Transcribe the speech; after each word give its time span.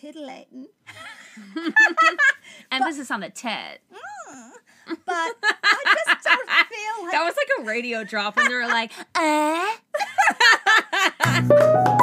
titillating. 0.00 0.68
Emphasis 2.72 3.10
on 3.10 3.20
the 3.20 3.30
tit. 3.30 3.80
But 4.86 5.06
I 5.06 5.94
just 6.06 6.24
don't 6.24 6.50
feel 6.50 7.04
like 7.04 7.12
That 7.12 7.24
was 7.24 7.34
like 7.36 7.48
a 7.60 7.64
radio 7.64 8.04
drop 8.04 8.36
and 8.38 8.48
they 8.48 8.54
were 8.54 8.66
like, 8.66 8.92
eh? 9.14 9.76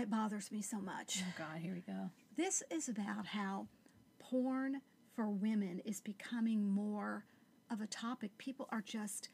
why 0.00 0.04
it 0.04 0.10
bothers 0.10 0.50
me 0.50 0.62
so 0.62 0.78
much. 0.78 1.22
Oh 1.22 1.34
God, 1.36 1.60
here 1.60 1.74
we 1.74 1.80
go. 1.80 2.10
This 2.36 2.62
is 2.70 2.88
about 2.88 3.26
how 3.26 3.66
porn 4.18 4.80
for 5.14 5.28
women 5.28 5.80
is 5.84 6.00
becoming 6.00 6.66
more 6.66 7.26
of 7.70 7.82
a 7.82 7.86
topic 7.86 8.30
people 8.38 8.66
are 8.72 8.80
just 8.80 9.28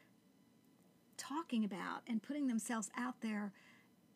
talking 1.17 1.65
about 1.65 2.03
and 2.09 2.21
putting 2.21 2.49
themselves 2.49 2.91
out 2.99 3.21
there. 3.21 3.53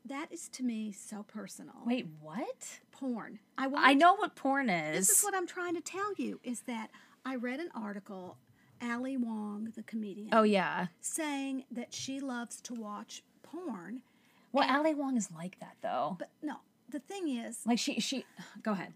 That 0.05 0.33
is 0.33 0.49
to 0.51 0.65
me 0.65 0.91
so 0.93 1.23
personal. 1.23 1.75
Wait, 1.87 2.09
what? 2.21 2.81
porn. 2.91 3.39
I 3.57 3.69
want 3.69 3.87
I 3.87 3.95
know 3.95 4.17
what 4.17 4.35
porn 4.35 4.69
is. 4.69 5.09
This 5.09 5.19
is 5.19 5.25
what 5.25 5.35
I'm 5.35 5.47
trying 5.47 5.75
to 5.77 5.81
tell 5.81 6.13
you 6.17 6.41
is 6.43 6.63
that 6.63 6.91
I 7.25 7.37
read 7.37 7.61
an 7.61 7.71
article, 7.75 8.39
Ali 8.83 9.17
Wong, 9.17 9.73
the 9.77 9.85
comedian, 9.85 10.31
oh 10.33 10.43
yeah. 10.43 10.89
saying 11.01 11.65
that 11.71 11.95
she 11.95 12.19
loves 12.19 12.61
to 12.63 12.75
watch 12.75 13.23
porn. 13.43 14.03
Well, 14.53 14.69
Ali 14.69 14.95
Wong 14.95 15.17
is 15.17 15.29
like 15.37 15.59
that 15.61 15.77
though. 15.83 16.17
But 16.19 16.31
no, 16.43 16.57
the 16.89 16.99
thing 17.01 17.29
is, 17.29 17.59
Like 17.67 17.79
she 17.79 18.01
she. 18.01 18.25
Go 18.63 18.73
ahead. 18.73 18.93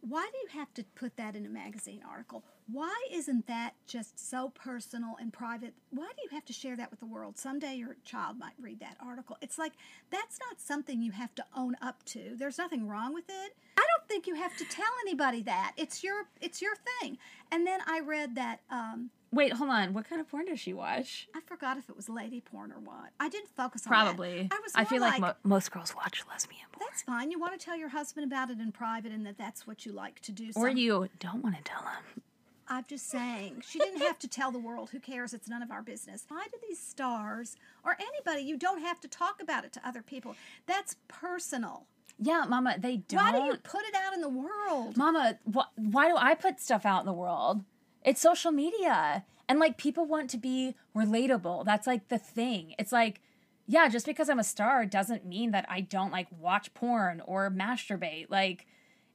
why 0.00 0.28
do 0.32 0.38
you 0.38 0.58
have 0.60 0.72
to 0.74 0.84
put 0.94 1.16
that 1.16 1.36
in 1.36 1.46
a 1.46 1.48
magazine 1.48 2.02
article? 2.08 2.42
Why 2.70 2.94
isn't 3.12 3.46
that 3.48 3.74
just 3.86 4.18
so 4.30 4.50
personal 4.54 5.16
and 5.20 5.32
private? 5.32 5.74
Why 5.90 6.06
do 6.16 6.22
you 6.22 6.28
have 6.30 6.44
to 6.46 6.52
share 6.52 6.76
that 6.76 6.90
with 6.90 7.00
the 7.00 7.06
world? 7.06 7.36
Someday 7.38 7.74
your 7.74 7.96
child 8.04 8.38
might 8.38 8.54
read 8.60 8.80
that 8.80 8.96
article. 9.04 9.36
It's 9.40 9.58
like 9.58 9.72
that's 10.10 10.38
not 10.48 10.60
something 10.60 11.02
you 11.02 11.12
have 11.12 11.34
to 11.36 11.44
own 11.56 11.76
up 11.82 12.02
to. 12.06 12.34
There's 12.36 12.58
nothing 12.58 12.86
wrong 12.88 13.14
with 13.14 13.28
it. 13.28 13.56
I 13.76 13.84
don't 13.96 14.08
think 14.08 14.26
you 14.26 14.34
have 14.36 14.56
to 14.58 14.64
tell 14.64 14.92
anybody 15.06 15.42
that. 15.42 15.72
It's 15.76 16.02
your 16.04 16.26
it's 16.40 16.60
your 16.62 16.74
thing. 17.00 17.18
And 17.50 17.66
then 17.66 17.80
I 17.86 18.00
read 18.00 18.34
that 18.36 18.60
um, 18.70 19.10
Wait, 19.32 19.54
hold 19.54 19.70
on. 19.70 19.94
What 19.94 20.08
kind 20.08 20.20
of 20.20 20.28
porn 20.28 20.44
does 20.44 20.60
she 20.60 20.74
watch? 20.74 21.26
I 21.34 21.40
forgot 21.40 21.78
if 21.78 21.88
it 21.88 21.96
was 21.96 22.08
lady 22.08 22.40
porn 22.40 22.70
or 22.70 22.78
what. 22.78 23.10
I 23.18 23.28
didn't 23.30 23.48
focus 23.48 23.86
on 23.86 23.90
Probably. 23.90 24.42
That. 24.42 24.52
I 24.52 24.60
was 24.62 24.72
I 24.74 24.84
feel 24.84 25.00
like, 25.00 25.20
mo- 25.20 25.34
most 25.42 25.70
girls 25.72 25.94
watch 25.96 26.22
lesbian 26.28 26.66
porn. 26.70 26.86
that's 26.88 27.02
fine. 27.02 27.30
You 27.30 27.40
want 27.40 27.58
to 27.58 27.64
tell 27.64 27.76
your 27.76 27.88
husband 27.88 28.30
about 28.30 28.50
it 28.50 28.60
in 28.60 28.72
private, 28.72 29.10
and 29.10 29.24
that 29.26 29.38
that's 29.38 29.66
what 29.66 29.86
you 29.86 29.92
like 29.92 30.20
to 30.20 30.32
do. 30.32 30.50
Or 30.54 30.68
Some- 30.68 30.76
you 30.76 31.08
don't 31.18 31.42
want 31.42 31.56
to 31.56 31.62
tell 31.62 31.80
him. 31.82 32.22
I'm 32.68 32.84
just 32.88 33.08
saying, 33.10 33.62
she 33.68 33.78
didn't 33.78 34.00
have 34.00 34.18
to 34.20 34.28
tell 34.28 34.50
the 34.50 34.58
world. 34.58 34.90
Who 34.90 35.00
cares? 35.00 35.34
It's 35.34 35.48
none 35.48 35.62
of 35.62 35.70
our 35.70 35.82
business. 35.82 36.24
Why 36.28 36.44
do 36.50 36.58
these 36.66 36.78
stars 36.78 37.56
or 37.84 37.96
anybody, 38.00 38.46
you 38.48 38.56
don't 38.56 38.80
have 38.80 39.00
to 39.00 39.08
talk 39.08 39.42
about 39.42 39.64
it 39.64 39.72
to 39.74 39.86
other 39.86 40.00
people? 40.00 40.36
That's 40.66 40.96
personal. 41.08 41.86
Yeah, 42.18 42.44
Mama, 42.48 42.76
they 42.78 42.98
don't. 42.98 43.20
Why 43.20 43.32
do 43.32 43.44
you 43.44 43.56
put 43.56 43.82
it 43.84 43.94
out 43.94 44.14
in 44.14 44.20
the 44.20 44.28
world? 44.28 44.96
Mama, 44.96 45.38
wh- 45.52 45.76
why 45.76 46.08
do 46.08 46.16
I 46.16 46.34
put 46.34 46.60
stuff 46.60 46.86
out 46.86 47.00
in 47.00 47.06
the 47.06 47.12
world? 47.12 47.62
It's 48.04 48.20
social 48.20 48.52
media. 48.52 49.24
And 49.48 49.58
like 49.58 49.76
people 49.76 50.06
want 50.06 50.30
to 50.30 50.38
be 50.38 50.74
relatable. 50.96 51.64
That's 51.64 51.86
like 51.86 52.08
the 52.08 52.18
thing. 52.18 52.74
It's 52.78 52.92
like, 52.92 53.20
yeah, 53.66 53.88
just 53.88 54.06
because 54.06 54.28
I'm 54.28 54.38
a 54.38 54.44
star 54.44 54.86
doesn't 54.86 55.26
mean 55.26 55.50
that 55.52 55.66
I 55.68 55.80
don't 55.80 56.10
like 56.10 56.28
watch 56.38 56.72
porn 56.74 57.22
or 57.26 57.50
masturbate. 57.50 58.26
Like, 58.28 58.66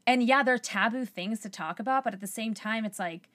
and 0.06 0.24
yeah, 0.24 0.44
they're 0.44 0.58
taboo 0.58 1.06
things 1.06 1.40
to 1.42 1.50
talk 1.50 1.80
about, 1.80 2.04
but 2.04 2.14
at 2.14 2.22
the 2.22 2.28
same 2.28 2.54
time, 2.54 2.86
it's 2.86 3.00
like, 3.00 3.30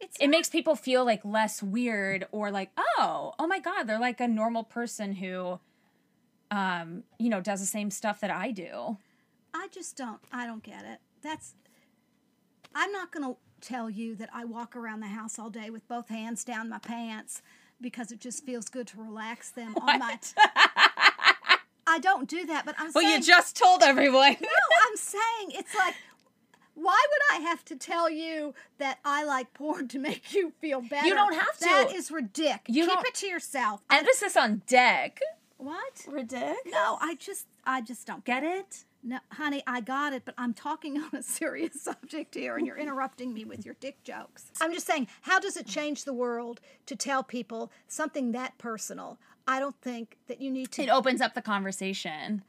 It's 0.00 0.16
it 0.18 0.28
makes 0.28 0.48
people 0.48 0.74
feel 0.74 1.04
like 1.04 1.24
less 1.24 1.62
weird 1.62 2.26
or 2.32 2.50
like, 2.50 2.70
oh, 2.76 3.34
oh 3.38 3.46
my 3.46 3.60
God, 3.60 3.84
they're 3.84 4.00
like 4.00 4.20
a 4.20 4.28
normal 4.28 4.64
person 4.64 5.14
who, 5.14 5.60
um, 6.50 7.04
you 7.18 7.28
know, 7.28 7.40
does 7.40 7.60
the 7.60 7.66
same 7.66 7.90
stuff 7.90 8.20
that 8.20 8.30
I 8.30 8.50
do. 8.50 8.98
I 9.54 9.68
just 9.68 9.96
don't. 9.96 10.20
I 10.32 10.46
don't 10.46 10.62
get 10.62 10.84
it. 10.84 10.98
That's. 11.22 11.54
I'm 12.74 12.92
not 12.92 13.10
going 13.10 13.24
to 13.24 13.36
tell 13.66 13.90
you 13.90 14.14
that 14.16 14.30
I 14.32 14.44
walk 14.44 14.76
around 14.76 15.00
the 15.00 15.06
house 15.08 15.38
all 15.38 15.50
day 15.50 15.70
with 15.70 15.86
both 15.88 16.08
hands 16.08 16.44
down 16.44 16.68
my 16.68 16.78
pants 16.78 17.42
because 17.80 18.12
it 18.12 18.20
just 18.20 18.44
feels 18.46 18.68
good 18.68 18.86
to 18.88 19.02
relax 19.02 19.50
them 19.50 19.74
on 19.82 19.98
my. 19.98 20.18
I 21.88 21.98
don't 22.00 22.28
do 22.28 22.46
that, 22.46 22.64
but 22.66 22.74
I'm 22.78 22.90
Well, 22.94 23.04
saying. 23.04 23.20
you 23.20 23.26
just 23.26 23.56
told 23.56 23.82
everyone. 23.82 24.36
no, 24.40 24.48
I'm 24.90 24.96
saying 24.96 25.50
it's 25.50 25.74
like. 25.74 25.94
Why 26.78 27.02
would 27.10 27.38
I 27.38 27.48
have 27.48 27.64
to 27.66 27.76
tell 27.76 28.10
you 28.10 28.52
that 28.76 28.98
I 29.02 29.24
like 29.24 29.54
porn 29.54 29.88
to 29.88 29.98
make 29.98 30.34
you 30.34 30.52
feel 30.60 30.82
better? 30.82 31.06
You 31.06 31.14
don't 31.14 31.32
have 31.32 31.56
to. 31.60 31.64
That 31.64 31.94
is 31.94 32.10
ridiculous. 32.10 32.60
You 32.76 32.84
Keep 32.84 32.94
don't- 32.96 33.06
it 33.06 33.14
to 33.14 33.26
yourself. 33.26 33.80
Emphasis 33.90 34.36
on 34.36 34.60
deck. 34.66 35.18
what? 35.56 35.94
Ridic? 36.06 36.54
No, 36.66 36.98
I 37.00 37.14
just, 37.18 37.46
I 37.64 37.80
just 37.80 38.06
don't 38.06 38.22
Get 38.26 38.44
it? 38.44 38.84
No, 39.08 39.20
honey, 39.30 39.62
I 39.68 39.80
got 39.82 40.12
it, 40.12 40.22
but 40.24 40.34
I'm 40.36 40.52
talking 40.52 40.98
on 41.00 41.10
a 41.14 41.22
serious 41.22 41.80
subject 41.80 42.34
here, 42.34 42.56
and 42.56 42.66
you're 42.66 42.76
interrupting 42.76 43.32
me 43.32 43.44
with 43.44 43.64
your 43.64 43.76
dick 43.78 44.02
jokes. 44.02 44.50
I'm 44.60 44.74
just 44.74 44.84
saying, 44.86 45.06
how 45.22 45.38
does 45.38 45.56
it 45.56 45.66
change 45.66 46.04
the 46.04 46.12
world 46.12 46.60
to 46.86 46.96
tell 46.96 47.22
people 47.22 47.70
something 47.86 48.32
that 48.32 48.58
personal? 48.58 49.18
I 49.46 49.60
don't 49.60 49.80
think 49.80 50.16
that 50.26 50.40
you 50.40 50.50
need 50.50 50.72
to, 50.72 50.82
It 50.82 50.88
opens 50.88 51.20
up 51.20 51.34
the 51.34 51.42
conversation. 51.42 52.42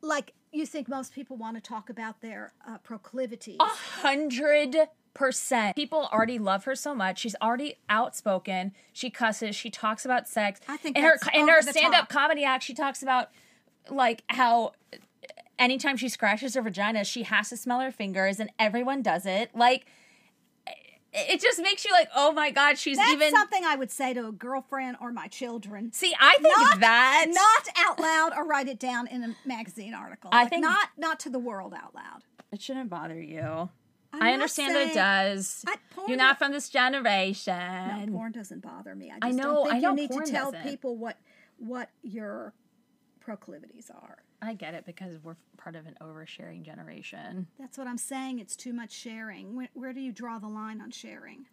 like, 0.00 0.32
you 0.50 0.64
think 0.64 0.88
most 0.88 1.12
people 1.12 1.36
want 1.36 1.56
to 1.56 1.60
talk 1.60 1.90
about 1.90 2.22
their 2.22 2.54
uh, 2.66 2.78
proclivities. 2.78 3.58
A 3.60 3.64
hundred 3.66 4.74
percent. 5.12 5.76
People 5.76 6.08
already 6.10 6.38
love 6.38 6.64
her 6.64 6.74
so 6.74 6.94
much. 6.94 7.18
She's 7.18 7.36
already 7.42 7.74
outspoken. 7.90 8.72
She 8.94 9.10
cusses. 9.10 9.54
She 9.54 9.68
talks 9.68 10.06
about 10.06 10.26
sex. 10.26 10.60
I 10.66 10.78
think 10.78 10.96
in 10.96 11.04
her 11.04 11.18
in 11.34 11.48
her 11.48 11.60
stand 11.60 11.94
up 11.94 12.08
comedy 12.08 12.44
act, 12.44 12.64
she 12.64 12.72
talks 12.72 13.02
about 13.02 13.30
like 13.90 14.22
how 14.28 14.72
anytime 15.58 15.96
she 15.96 16.08
scratches 16.08 16.54
her 16.54 16.62
vagina, 16.62 17.04
she 17.04 17.22
has 17.24 17.48
to 17.50 17.56
smell 17.56 17.80
her 17.80 17.90
fingers, 17.92 18.40
and 18.40 18.50
everyone 18.58 19.02
does 19.02 19.26
it. 19.26 19.50
Like 19.54 19.86
it 21.18 21.40
just 21.40 21.62
makes 21.62 21.84
you 21.84 21.92
like, 21.92 22.08
oh 22.14 22.30
my 22.32 22.50
god, 22.50 22.76
she's 22.76 22.98
That's 22.98 23.12
even. 23.12 23.30
something 23.30 23.64
I 23.64 23.74
would 23.76 23.90
say 23.90 24.12
to 24.12 24.26
a 24.28 24.32
girlfriend 24.32 24.98
or 25.00 25.12
my 25.12 25.28
children. 25.28 25.90
See, 25.92 26.14
I 26.20 26.36
think 26.42 26.58
Not- 26.58 26.80
that 26.80 27.26
Not 27.30 27.68
out 27.86 27.98
loud 28.00 28.32
or 28.36 28.44
write 28.46 28.68
it 28.68 28.78
down 28.78 29.06
in 29.06 29.24
a 29.24 29.34
magazine 29.46 29.94
article. 29.94 30.28
I 30.32 30.42
Like, 30.42 30.50
think- 30.50 30.62
not 30.62 30.88
not 30.98 31.18
to 31.20 31.30
the 31.30 31.38
world 31.38 31.72
out 31.74 31.94
loud. 31.94 32.22
it 32.52 32.60
shouldn't 32.60 32.90
bother 32.90 33.20
you. 33.20 33.70
I'm 34.12 34.22
I 34.22 34.26
not 34.26 34.32
understand 34.34 34.74
that 34.74 34.88
it 34.90 34.94
does. 34.94 35.64
I- 35.66 35.76
porn 35.94 36.08
You're 36.08 36.18
not 36.18 36.38
from 36.38 36.52
this 36.52 36.68
generation. 36.68 37.54
No, 37.56 38.12
porn 38.12 38.32
doesn't 38.32 38.60
bother 38.62 38.94
me. 38.94 39.10
I, 39.10 39.28
I 39.28 39.30
know- 39.30 39.42
don't 39.42 39.62
think 39.70 39.74
I 39.74 39.78
know 39.80 39.90
you 39.90 39.96
need 39.96 40.10
porn 40.10 40.24
to 40.26 40.30
tell 40.32 40.52
doesn't. 40.52 40.68
people 40.70 40.96
what 40.98 41.18
what 41.58 41.88
your 42.02 42.52
proclivities 43.20 43.90
are. 43.90 44.18
I 44.42 44.54
get 44.54 44.74
it 44.74 44.84
because 44.84 45.16
we're 45.22 45.36
part 45.56 45.76
of 45.76 45.86
an 45.86 45.96
oversharing 46.00 46.62
generation. 46.62 47.46
That's 47.58 47.78
what 47.78 47.86
I'm 47.86 47.98
saying. 47.98 48.38
It's 48.38 48.56
too 48.56 48.72
much 48.72 48.92
sharing. 48.92 49.56
Where, 49.56 49.68
where 49.74 49.92
do 49.92 50.00
you 50.00 50.12
draw 50.12 50.38
the 50.38 50.48
line 50.48 50.80
on 50.80 50.90
sharing? 50.90 51.46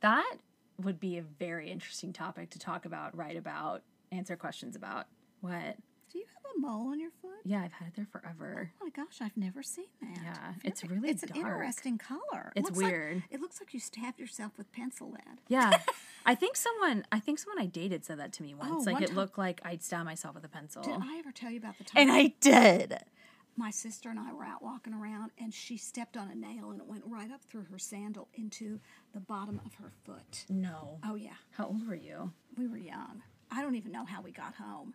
That 0.00 0.36
would 0.80 0.98
be 0.98 1.18
a 1.18 1.22
very 1.22 1.70
interesting 1.70 2.12
topic 2.12 2.50
to 2.50 2.58
talk 2.58 2.84
about, 2.86 3.16
write 3.16 3.36
about, 3.36 3.82
answer 4.10 4.36
questions 4.36 4.76
about. 4.76 5.06
What? 5.40 5.76
Do 6.10 6.18
you 6.18 6.24
have 6.26 6.51
a 6.51 6.51
mole 6.62 6.88
on 6.88 7.00
your 7.00 7.10
foot? 7.20 7.30
Yeah, 7.44 7.62
I've 7.62 7.72
had 7.72 7.88
it 7.88 7.94
there 7.96 8.06
forever. 8.10 8.70
Oh 8.80 8.84
my 8.84 8.90
gosh, 8.90 9.18
I've 9.20 9.36
never 9.36 9.62
seen 9.62 9.86
that. 10.00 10.18
Yeah, 10.22 10.52
it's 10.64 10.84
really 10.84 11.10
it's 11.10 11.22
an 11.22 11.30
interesting 11.34 11.98
color. 11.98 12.52
It 12.54 12.60
It's 12.60 12.68
looks 12.70 12.78
like- 12.82 12.90
weird. 12.92 13.22
it 13.30 13.40
looks 13.40 13.60
like 13.60 13.74
you 13.74 13.80
stabbed 13.80 14.20
yourself 14.20 14.52
with 14.56 14.70
pencil 14.72 15.10
lead. 15.10 15.40
Yeah. 15.48 15.72
I 16.26 16.34
think 16.36 16.56
someone 16.56 17.04
I 17.10 17.18
think 17.18 17.38
someone 17.40 17.60
I 17.62 17.66
dated 17.66 18.04
said 18.04 18.18
that 18.20 18.32
to 18.34 18.42
me 18.42 18.54
oh, 18.54 18.68
once. 18.70 18.86
Oh, 18.86 18.90
like 18.90 18.94
one 18.94 19.02
it 19.02 19.06
time- 19.08 19.16
looked 19.16 19.38
like 19.38 19.60
I'd 19.64 19.82
stab 19.82 20.04
myself 20.04 20.34
with 20.36 20.44
a 20.44 20.48
pencil. 20.48 20.82
Did 20.82 20.94
I 21.02 21.18
ever 21.18 21.32
tell 21.32 21.50
you 21.50 21.58
about 21.58 21.78
the 21.78 21.84
time? 21.84 22.02
and 22.08 22.12
I 22.12 22.34
did. 22.40 22.98
my 23.56 23.70
sister 23.70 24.08
and 24.08 24.18
I 24.20 24.32
were 24.32 24.44
out 24.44 24.62
walking 24.62 24.94
around, 24.94 25.30
and 25.38 25.52
she 25.52 25.76
stepped 25.76 26.16
on 26.16 26.30
a 26.30 26.34
nail, 26.34 26.70
and 26.70 26.80
it 26.80 26.86
went 26.86 27.02
right 27.06 27.30
up 27.30 27.42
through 27.44 27.64
her 27.70 27.78
sandal 27.78 28.28
into 28.34 28.80
the 29.12 29.20
bottom 29.20 29.60
of 29.66 29.74
her 29.74 29.90
foot. 30.06 30.46
No. 30.48 30.98
Oh 31.04 31.16
yeah. 31.16 31.34
How 31.50 31.66
old 31.66 31.86
were 31.86 31.94
you? 31.94 32.32
We 32.56 32.66
were 32.68 32.78
young. 32.78 33.22
I 33.50 33.60
don't 33.60 33.74
even 33.74 33.92
know 33.92 34.06
how 34.06 34.22
we 34.22 34.30
got 34.32 34.54
home, 34.54 34.94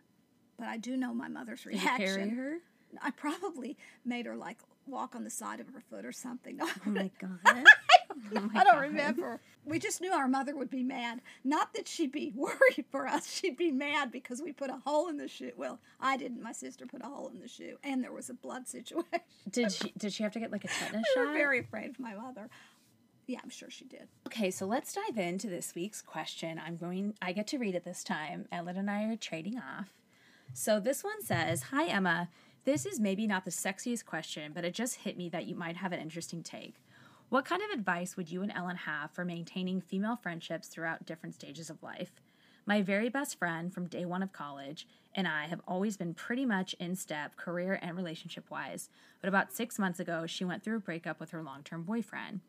but 0.57 0.67
I 0.67 0.77
do 0.77 0.97
know 0.97 1.13
my 1.13 1.27
mother's 1.27 1.63
Did 1.63 1.73
you 1.73 1.79
reaction. 1.79 2.05
carry 2.05 2.29
her? 2.29 2.57
I 3.01 3.11
probably 3.11 3.77
made 4.05 4.25
her 4.25 4.35
like 4.35 4.57
walk 4.87 5.15
on 5.15 5.23
the 5.23 5.29
side 5.29 5.59
of 5.59 5.67
her 5.69 5.81
foot 5.89 6.05
or 6.05 6.11
something. 6.11 6.59
Oh 6.85 6.89
my 6.89 7.11
god. 7.19 7.65
Oh 8.35 8.49
I 8.55 8.63
don't 8.63 8.79
remember. 8.81 9.39
We 9.63 9.77
just 9.77 10.01
knew 10.01 10.11
our 10.11 10.27
mother 10.27 10.55
would 10.55 10.71
be 10.71 10.81
mad. 10.81 11.21
Not 11.43 11.73
that 11.75 11.87
she'd 11.87 12.11
be 12.11 12.33
worried 12.35 12.85
for 12.89 13.05
us. 13.07 13.31
She'd 13.31 13.55
be 13.57 13.71
mad 13.71 14.11
because 14.11 14.41
we 14.41 14.51
put 14.51 14.71
a 14.71 14.81
hole 14.85 15.07
in 15.07 15.17
the 15.17 15.27
shoe. 15.27 15.51
Well, 15.55 15.79
I 16.01 16.17
didn't. 16.17 16.41
My 16.41 16.51
sister 16.51 16.87
put 16.87 17.03
a 17.03 17.07
hole 17.07 17.27
in 17.27 17.39
the 17.39 17.47
shoe, 17.47 17.77
and 17.83 18.03
there 18.03 18.11
was 18.11 18.31
a 18.31 18.33
blood 18.33 18.67
situation. 18.67 19.05
Did 19.51 19.71
she 19.71 19.93
did 19.97 20.13
she 20.13 20.23
have 20.23 20.31
to 20.31 20.39
get 20.39 20.51
like 20.51 20.63
a 20.65 20.67
tetanus 20.67 21.05
we 21.15 21.21
shot? 21.21 21.27
were 21.27 21.33
very 21.33 21.59
afraid 21.59 21.91
of 21.91 21.99
my 21.99 22.15
mother. 22.15 22.49
Yeah, 23.27 23.39
I'm 23.43 23.51
sure 23.51 23.69
she 23.69 23.85
did. 23.85 24.07
Okay, 24.25 24.49
so 24.49 24.65
let's 24.65 24.93
dive 24.93 25.17
into 25.19 25.47
this 25.47 25.75
week's 25.75 26.01
question. 26.01 26.59
I'm 26.65 26.77
going 26.77 27.13
I 27.21 27.33
get 27.33 27.45
to 27.47 27.59
read 27.59 27.75
it 27.75 27.85
this 27.85 28.03
time. 28.03 28.47
Ellen 28.51 28.77
and 28.77 28.89
I 28.89 29.03
are 29.03 29.15
trading 29.15 29.59
off. 29.59 29.89
So 30.53 30.79
this 30.79 31.03
one 31.03 31.21
says, 31.21 31.63
"Hi 31.63 31.85
Emma. 31.85 32.29
This 32.63 32.85
is 32.85 32.99
maybe 32.99 33.27
not 33.27 33.45
the 33.45 33.51
sexiest 33.51 34.05
question, 34.05 34.51
but 34.53 34.65
it 34.65 34.73
just 34.73 34.97
hit 34.97 35.17
me 35.17 35.29
that 35.29 35.45
you 35.45 35.55
might 35.55 35.77
have 35.77 35.93
an 35.93 36.01
interesting 36.01 36.43
take. 36.43 36.75
What 37.29 37.45
kind 37.45 37.61
of 37.61 37.69
advice 37.69 38.17
would 38.17 38.31
you 38.31 38.41
and 38.41 38.51
Ellen 38.51 38.77
have 38.77 39.11
for 39.11 39.23
maintaining 39.23 39.81
female 39.81 40.15
friendships 40.15 40.67
throughout 40.67 41.05
different 41.05 41.35
stages 41.35 41.69
of 41.69 41.83
life? 41.83 42.11
My 42.65 42.81
very 42.81 43.07
best 43.07 43.37
friend 43.37 43.73
from 43.73 43.87
day 43.87 44.03
one 44.03 44.21
of 44.23 44.33
college 44.33 44.87
and 45.17 45.27
I 45.27 45.47
have 45.47 45.61
always 45.67 45.97
been 45.97 46.13
pretty 46.13 46.45
much 46.45 46.75
in 46.79 46.95
step, 46.95 47.35
career 47.35 47.79
and 47.81 47.97
relationship 47.97 48.51
wise. 48.51 48.89
But 49.19 49.29
about 49.29 49.51
six 49.51 49.79
months 49.79 49.99
ago, 49.99 50.27
she 50.27 50.45
went 50.45 50.63
through 50.63 50.77
a 50.77 50.81
breakup 50.81 51.19
with 51.19 51.31
her 51.31 51.41
long 51.41 51.63
term 51.63 51.83
boyfriend. 51.83 52.41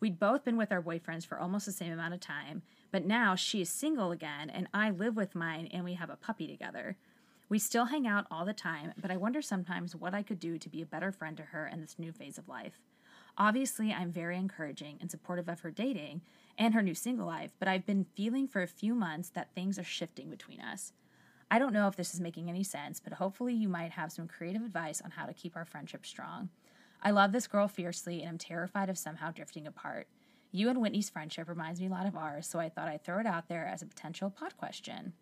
We'd 0.00 0.18
both 0.18 0.44
been 0.44 0.56
with 0.56 0.72
our 0.72 0.82
boyfriends 0.82 1.26
for 1.26 1.38
almost 1.38 1.66
the 1.66 1.72
same 1.72 1.92
amount 1.92 2.14
of 2.14 2.20
time, 2.20 2.62
but 2.90 3.04
now 3.04 3.34
she 3.34 3.60
is 3.60 3.68
single 3.68 4.10
again, 4.10 4.50
and 4.50 4.68
I 4.72 4.90
live 4.90 5.16
with 5.16 5.34
mine, 5.34 5.68
and 5.72 5.84
we 5.84 5.94
have 5.94 6.10
a 6.10 6.16
puppy 6.16 6.46
together. 6.46 6.96
We 7.54 7.60
still 7.60 7.84
hang 7.84 8.04
out 8.04 8.26
all 8.32 8.44
the 8.44 8.52
time, 8.52 8.94
but 9.00 9.12
I 9.12 9.16
wonder 9.16 9.40
sometimes 9.40 9.94
what 9.94 10.12
I 10.12 10.24
could 10.24 10.40
do 10.40 10.58
to 10.58 10.68
be 10.68 10.82
a 10.82 10.86
better 10.86 11.12
friend 11.12 11.36
to 11.36 11.44
her 11.44 11.68
in 11.68 11.80
this 11.80 12.00
new 12.00 12.10
phase 12.10 12.36
of 12.36 12.48
life. 12.48 12.80
Obviously, 13.38 13.92
I'm 13.92 14.10
very 14.10 14.36
encouraging 14.36 14.98
and 15.00 15.08
supportive 15.08 15.48
of 15.48 15.60
her 15.60 15.70
dating 15.70 16.22
and 16.58 16.74
her 16.74 16.82
new 16.82 16.96
single 16.96 17.28
life, 17.28 17.52
but 17.60 17.68
I've 17.68 17.86
been 17.86 18.06
feeling 18.16 18.48
for 18.48 18.60
a 18.60 18.66
few 18.66 18.92
months 18.92 19.28
that 19.28 19.54
things 19.54 19.78
are 19.78 19.84
shifting 19.84 20.30
between 20.30 20.60
us. 20.60 20.94
I 21.48 21.60
don't 21.60 21.72
know 21.72 21.86
if 21.86 21.94
this 21.94 22.12
is 22.12 22.20
making 22.20 22.50
any 22.50 22.64
sense, 22.64 22.98
but 22.98 23.12
hopefully 23.12 23.54
you 23.54 23.68
might 23.68 23.92
have 23.92 24.10
some 24.10 24.26
creative 24.26 24.62
advice 24.62 25.00
on 25.00 25.12
how 25.12 25.24
to 25.24 25.32
keep 25.32 25.54
our 25.54 25.64
friendship 25.64 26.04
strong. 26.04 26.48
I 27.04 27.12
love 27.12 27.30
this 27.30 27.46
girl 27.46 27.68
fiercely 27.68 28.22
and 28.22 28.30
I'm 28.30 28.38
terrified 28.38 28.90
of 28.90 28.98
somehow 28.98 29.30
drifting 29.30 29.68
apart. 29.68 30.08
You 30.50 30.70
and 30.70 30.80
Whitney's 30.80 31.08
friendship 31.08 31.48
reminds 31.48 31.80
me 31.80 31.86
a 31.86 31.90
lot 31.90 32.06
of 32.06 32.16
ours, 32.16 32.48
so 32.48 32.58
I 32.58 32.68
thought 32.68 32.88
I'd 32.88 33.04
throw 33.04 33.20
it 33.20 33.26
out 33.26 33.46
there 33.46 33.64
as 33.64 33.80
a 33.80 33.86
potential 33.86 34.28
pod 34.28 34.56
question. 34.56 35.12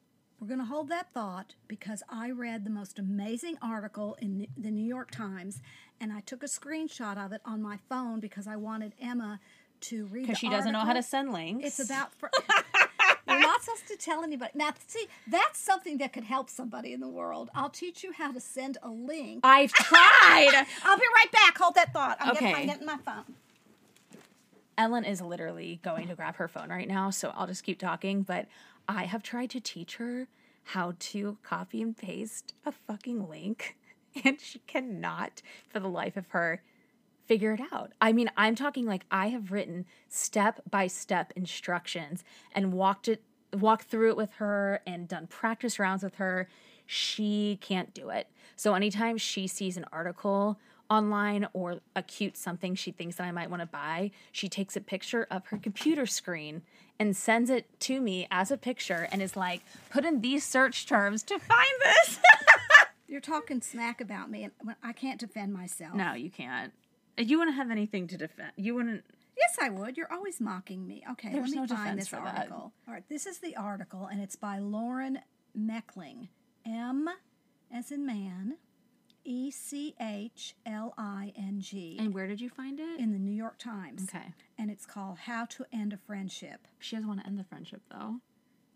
We're 0.42 0.48
going 0.48 0.58
to 0.58 0.64
hold 0.66 0.88
that 0.88 1.06
thought 1.14 1.54
because 1.68 2.02
I 2.08 2.32
read 2.32 2.64
the 2.64 2.70
most 2.70 2.98
amazing 2.98 3.58
article 3.62 4.16
in 4.20 4.48
the 4.56 4.72
New 4.72 4.84
York 4.84 5.12
Times 5.12 5.62
and 6.00 6.12
I 6.12 6.18
took 6.18 6.42
a 6.42 6.46
screenshot 6.46 7.16
of 7.16 7.30
it 7.32 7.40
on 7.44 7.62
my 7.62 7.78
phone 7.88 8.18
because 8.18 8.48
I 8.48 8.56
wanted 8.56 8.92
Emma 9.00 9.38
to 9.82 10.06
read 10.06 10.22
it. 10.22 10.26
Because 10.26 10.38
she 10.38 10.48
doesn't 10.48 10.72
know 10.72 10.80
how 10.80 10.94
to 10.94 11.02
send 11.04 11.32
links. 11.32 11.64
It's 11.78 11.88
about. 11.88 12.12
Fr- 12.18 12.26
You're 13.28 13.38
not 13.38 13.62
supposed 13.62 13.86
to 13.86 13.96
tell 13.96 14.24
anybody. 14.24 14.50
Now, 14.56 14.70
see, 14.84 15.06
that's 15.28 15.60
something 15.60 15.98
that 15.98 16.12
could 16.12 16.24
help 16.24 16.50
somebody 16.50 16.92
in 16.92 16.98
the 16.98 17.08
world. 17.08 17.48
I'll 17.54 17.70
teach 17.70 18.02
you 18.02 18.10
how 18.10 18.32
to 18.32 18.40
send 18.40 18.78
a 18.82 18.90
link. 18.90 19.42
I've 19.44 19.72
tried. 19.72 20.66
I'll 20.84 20.96
be 20.98 21.04
right 21.14 21.30
back. 21.30 21.56
Hold 21.56 21.76
that 21.76 21.92
thought. 21.92 22.16
I'm, 22.18 22.30
Okay. 22.32 22.46
getting, 22.46 22.56
I'm 22.62 22.66
getting 22.66 22.86
my 22.86 22.98
phone. 23.04 23.34
Ellen 24.76 25.04
is 25.04 25.20
literally 25.20 25.78
going 25.84 26.08
to 26.08 26.16
grab 26.16 26.34
her 26.36 26.48
phone 26.48 26.68
right 26.68 26.88
now, 26.88 27.10
so 27.10 27.30
I'll 27.36 27.46
just 27.46 27.62
keep 27.62 27.78
talking. 27.78 28.22
But 28.22 28.48
I 28.88 29.04
have 29.04 29.22
tried 29.22 29.50
to 29.50 29.60
teach 29.60 29.96
her 29.96 30.28
how 30.64 30.94
to 30.98 31.38
copy 31.42 31.82
and 31.82 31.96
paste 31.96 32.54
a 32.64 32.72
fucking 32.72 33.28
link, 33.28 33.76
and 34.24 34.40
she 34.40 34.60
cannot, 34.60 35.42
for 35.68 35.80
the 35.80 35.88
life 35.88 36.16
of 36.16 36.28
her, 36.28 36.62
figure 37.26 37.52
it 37.52 37.60
out. 37.72 37.92
I 38.00 38.12
mean, 38.12 38.30
I'm 38.36 38.54
talking 38.54 38.86
like 38.86 39.04
I 39.10 39.28
have 39.28 39.52
written 39.52 39.86
step 40.08 40.60
by 40.68 40.86
step 40.86 41.32
instructions 41.36 42.24
and 42.54 42.72
walked 42.72 43.08
it, 43.08 43.22
walked 43.52 43.84
through 43.84 44.10
it 44.10 44.16
with 44.16 44.32
her, 44.34 44.80
and 44.86 45.08
done 45.08 45.26
practice 45.26 45.78
rounds 45.78 46.02
with 46.02 46.16
her. 46.16 46.48
She 46.86 47.58
can't 47.60 47.94
do 47.94 48.10
it. 48.10 48.28
So 48.56 48.74
anytime 48.74 49.16
she 49.16 49.46
sees 49.46 49.76
an 49.76 49.86
article 49.92 50.58
online 50.92 51.46
or 51.54 51.80
a 51.96 52.02
cute 52.02 52.36
something 52.36 52.74
she 52.74 52.90
thinks 52.92 53.16
that 53.16 53.24
I 53.24 53.32
might 53.32 53.48
want 53.50 53.62
to 53.62 53.66
buy, 53.66 54.10
she 54.30 54.48
takes 54.48 54.76
a 54.76 54.80
picture 54.80 55.26
of 55.30 55.46
her 55.46 55.56
computer 55.56 56.04
screen 56.06 56.62
and 56.98 57.16
sends 57.16 57.48
it 57.48 57.66
to 57.80 58.00
me 58.00 58.28
as 58.30 58.50
a 58.50 58.56
picture 58.58 59.08
and 59.10 59.22
is 59.22 59.34
like, 59.34 59.62
put 59.90 60.04
in 60.04 60.20
these 60.20 60.44
search 60.44 60.86
terms 60.86 61.22
to 61.24 61.38
find 61.38 61.74
this. 61.82 62.18
You're 63.08 63.20
talking 63.20 63.60
smack 63.60 64.00
about 64.00 64.30
me, 64.30 64.44
and 64.44 64.52
I 64.82 64.92
can't 64.92 65.18
defend 65.20 65.52
myself. 65.52 65.94
no, 65.94 66.12
you 66.14 66.30
can't. 66.30 66.72
You 67.18 67.38
wouldn't 67.38 67.56
have 67.56 67.70
anything 67.70 68.06
to 68.08 68.16
defend. 68.16 68.52
You 68.56 68.74
wouldn't. 68.74 69.04
Yes, 69.36 69.56
I 69.60 69.70
would. 69.70 69.96
You're 69.96 70.12
always 70.12 70.40
mocking 70.40 70.86
me. 70.86 71.04
Okay, 71.12 71.30
There's 71.32 71.50
let 71.50 71.62
me 71.62 71.66
no 71.66 71.66
find 71.66 71.98
this 71.98 72.08
for 72.08 72.16
that. 72.16 72.36
article. 72.38 72.72
All 72.86 72.94
right, 72.94 73.06
this 73.08 73.26
is 73.26 73.38
the 73.38 73.56
article, 73.56 74.08
and 74.10 74.20
it's 74.22 74.36
by 74.36 74.58
Lauren 74.58 75.18
Mechling. 75.58 76.28
M 76.66 77.08
as 77.74 77.90
in 77.90 78.06
man, 78.06 78.56
E 79.24 79.50
C 79.50 79.94
H 80.00 80.54
L 80.66 80.94
I 80.98 81.32
N 81.36 81.60
G. 81.60 81.96
And 81.98 82.12
where 82.14 82.26
did 82.26 82.40
you 82.40 82.48
find 82.48 82.80
it? 82.80 82.98
in 82.98 83.12
the 83.12 83.18
New 83.18 83.32
York 83.32 83.58
Times. 83.58 84.04
Okay. 84.04 84.32
And 84.58 84.70
it's 84.70 84.86
called 84.86 85.18
How 85.18 85.44
to 85.46 85.64
End 85.72 85.92
a 85.92 85.96
Friendship. 85.96 86.66
She 86.78 86.96
doesn't 86.96 87.08
want 87.08 87.20
to 87.20 87.26
end 87.26 87.38
the 87.38 87.44
friendship 87.44 87.82
though. 87.90 88.16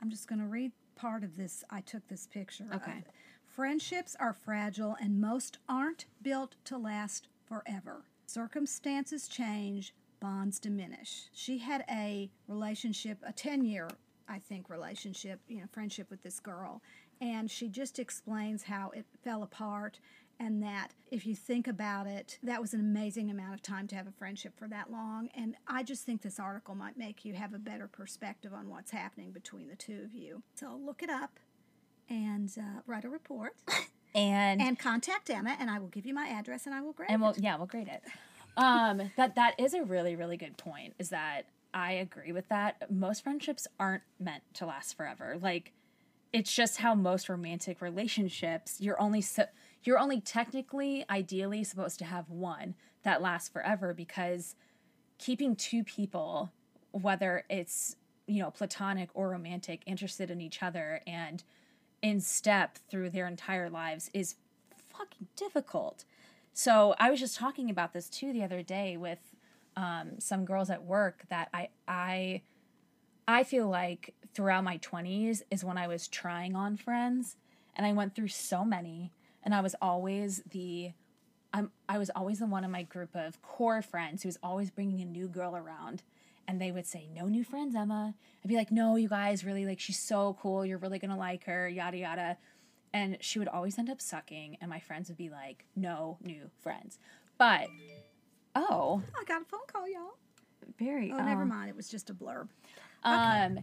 I'm 0.01 0.11
just 0.11 0.29
going 0.29 0.41
to 0.41 0.47
read 0.47 0.73
part 0.95 1.25
of 1.25 1.37
this. 1.37 1.65
I 1.71 1.81
took 1.81 2.07
this 2.09 2.27
picture. 2.27 2.65
of. 2.71 2.83
Okay. 2.83 3.05
Friendships 3.45 4.17
are 4.21 4.33
fragile 4.33 4.97
and 5.01 5.21
most 5.21 5.59
aren't 5.69 6.07
built 6.23 6.57
to 6.65 6.77
last 6.77 7.29
forever. 7.47 8.05
Circumstances 8.27 9.29
change, 9.29 9.95
bonds 10.21 10.59
diminish. 10.59 11.29
She 11.33 11.59
had 11.59 11.85
a 11.91 12.31
relationship, 12.49 13.19
a 13.27 13.33
10 13.33 13.65
year, 13.65 13.89
I 14.29 14.41
think, 14.41 14.69
relationship, 14.69 15.41
you 15.49 15.61
know, 15.61 15.67
friendship 15.73 16.11
with 16.11 16.23
this 16.23 16.41
girl. 16.41 16.83
And 17.21 17.51
she 17.51 17.69
just 17.69 17.99
explains 17.99 18.65
how 18.65 18.91
it 18.91 19.07
fell 19.25 19.43
apart 19.43 20.01
and 20.39 20.63
that 20.63 20.93
if 21.11 21.27
you 21.27 21.35
think 21.35 21.67
about 21.67 22.07
it, 22.07 22.39
that 22.43 22.61
was 22.61 22.75
an 22.75 22.81
amazing 22.81 23.31
amount 23.31 23.55
of 23.55 23.63
time 23.63 23.87
to 23.89 23.95
have 23.97 24.07
a 24.07 24.13
friendship 24.13 24.53
for 24.59 24.69
that 24.69 24.91
long. 24.91 25.29
And 25.35 25.57
I 25.67 25.83
just 25.83 26.05
think 26.05 26.23
this 26.23 26.39
article 26.39 26.75
might 26.75 26.97
make 26.99 27.25
you 27.25 27.35
have 27.35 27.55
a 27.55 27.59
better 27.59 27.89
perspective 27.89 28.53
on 28.53 28.69
what's 28.69 28.91
happening 28.91 29.31
between 29.33 29.69
the 29.69 29.77
two 29.77 30.01
of 30.05 30.15
you. 30.15 30.43
So 30.55 30.79
look 30.85 31.03
it 31.03 31.11
up 31.11 31.39
and 32.09 32.51
uh, 32.59 32.81
write 32.87 33.05
a 33.05 33.09
report 33.09 33.55
And 34.15 34.63
and, 34.63 34.79
contact 34.79 35.29
Emma, 35.29 35.57
and 35.61 35.71
I 35.71 35.79
will 35.79 35.89
give 35.89 36.07
you 36.07 36.15
my 36.15 36.27
address 36.29 36.65
and 36.65 36.75
I 36.75 36.81
will 36.81 36.93
grade 36.93 37.11
And 37.11 37.21
we'll 37.21 37.33
it. 37.33 37.41
yeah 37.41 37.57
we'll 37.57 37.67
grade 37.67 37.89
it. 37.89 38.03
Um, 38.57 39.11
that 39.17 39.35
that 39.35 39.55
is 39.59 39.75
a 39.75 39.83
really 39.83 40.17
really 40.17 40.39
good 40.39 40.57
point. 40.57 40.95
Is 40.99 41.11
that 41.11 41.43
I 41.75 41.93
agree 41.93 42.33
with 42.33 42.49
that. 42.49 42.91
Most 42.91 43.23
friendships 43.23 43.67
aren't 43.79 44.03
meant 44.19 44.43
to 44.55 44.65
last 44.67 44.97
forever. 44.97 45.37
Like 45.41 45.73
it's 46.33 46.51
just 46.53 46.79
how 46.79 46.95
most 46.95 47.29
romantic 47.29 47.83
relationships 47.83 48.81
you're 48.81 49.01
only 49.01 49.21
so, 49.21 49.45
you're 49.87 49.99
only 49.99 50.21
technically 50.21 51.05
ideally 51.09 51.63
supposed 51.65 51.99
to 51.99 52.05
have 52.05 52.29
one 52.29 52.75
that 53.03 53.23
lasts 53.23 53.49
forever 53.49 53.95
because 53.95 54.57
keeping 55.19 55.55
two 55.55 55.85
people 55.85 56.53
whether 56.91 57.45
it's 57.49 57.97
you 58.27 58.41
know 58.43 58.51
platonic 58.51 59.11
or 59.15 59.31
romantic 59.31 59.83
interested 59.87 60.31
in 60.31 60.41
each 60.41 60.63
other 60.63 61.01
and 61.07 61.45
in 62.03 62.21
step 62.21 62.79
through 62.91 63.11
their 63.11 63.27
entire 63.27 63.71
lives 63.71 64.11
is 64.13 64.37
fucking 64.89 65.27
difficult. 65.37 66.05
So 66.53 66.95
i 66.99 67.11
was 67.11 67.21
just 67.21 67.37
talking 67.37 67.71
about 67.71 67.93
this 67.93 68.09
too 68.09 68.33
the 68.33 68.43
other 68.43 68.63
day 68.63 68.97
with 68.97 69.19
um, 69.77 70.19
some 70.19 70.47
girls 70.47 70.71
at 70.71 70.85
work 70.85 71.25
that 71.29 71.49
i 71.53 71.69
i 71.87 72.43
I 73.29 73.43
feel 73.43 73.69
like 73.69 74.15
throughout 74.35 74.63
my 74.63 74.79
20s 74.79 75.43
is 75.51 75.65
when 75.65 75.77
I 75.77 75.89
was 75.89 76.07
trying 76.07 76.55
on 76.55 76.77
friends 76.77 77.37
and 77.75 77.85
I 77.85 77.93
went 77.93 78.15
through 78.15 78.29
so 78.29 78.65
many 78.65 79.11
and 79.47 79.55
I 79.55 79.63
was 79.63 79.75
always 79.81 80.43
the 80.51 80.93
I'm 81.55 81.71
I 81.89 81.97
was 81.97 82.11
always 82.11 82.41
the 82.41 82.47
one 82.47 82.65
in 82.65 82.71
my 82.71 82.83
group 82.83 83.15
of 83.15 83.41
core 83.41 83.81
friends 83.81 84.23
who 84.23 84.29
was 84.29 84.37
always 84.43 84.71
bringing 84.71 85.01
a 85.01 85.07
new 85.07 85.29
girl 85.29 85.57
around 85.57 86.03
and 86.47 86.61
they 86.61 86.71
would 86.71 86.87
say 86.87 87.09
no 87.15 87.27
new 87.27 87.45
friends 87.45 87.75
Emma 87.75 88.15
I'd 88.45 88.49
be 88.49 88.57
like 88.57 88.71
no 88.71 88.97
you 88.97 89.09
guys 89.09 89.45
really 89.45 89.65
like 89.65 89.81
she's 89.81 89.99
so 89.99 90.37
cool 90.43 90.67
you're 90.67 90.77
really 90.77 90.99
going 90.99 91.13
to 91.13 91.17
like 91.17 91.45
her 91.45 91.67
yada 91.67 91.97
yada 91.97 92.37
and 92.93 93.17
she 93.21 93.39
would 93.39 93.49
always 93.49 93.79
end 93.79 93.89
up 93.89 94.01
sucking 94.03 94.59
and 94.61 94.69
my 94.69 94.81
friends 94.81 95.09
would 95.09 95.17
be 95.17 95.31
like 95.31 95.65
no 95.75 96.19
new 96.23 96.51
friends 96.61 96.99
but 97.39 97.69
oh 98.55 99.01
I 99.19 99.25
got 99.25 99.43
a 99.43 99.45
phone 99.45 99.61
call, 99.67 99.89
y'all. 99.89 100.17
very 100.79 101.13
Oh, 101.13 101.19
never 101.19 101.43
um, 101.43 101.49
mind. 101.49 101.71
It 101.71 101.77
was 101.77 101.89
just 101.89 102.11
a 102.11 102.15
blurb. 102.15 102.49
Um, 103.05 103.61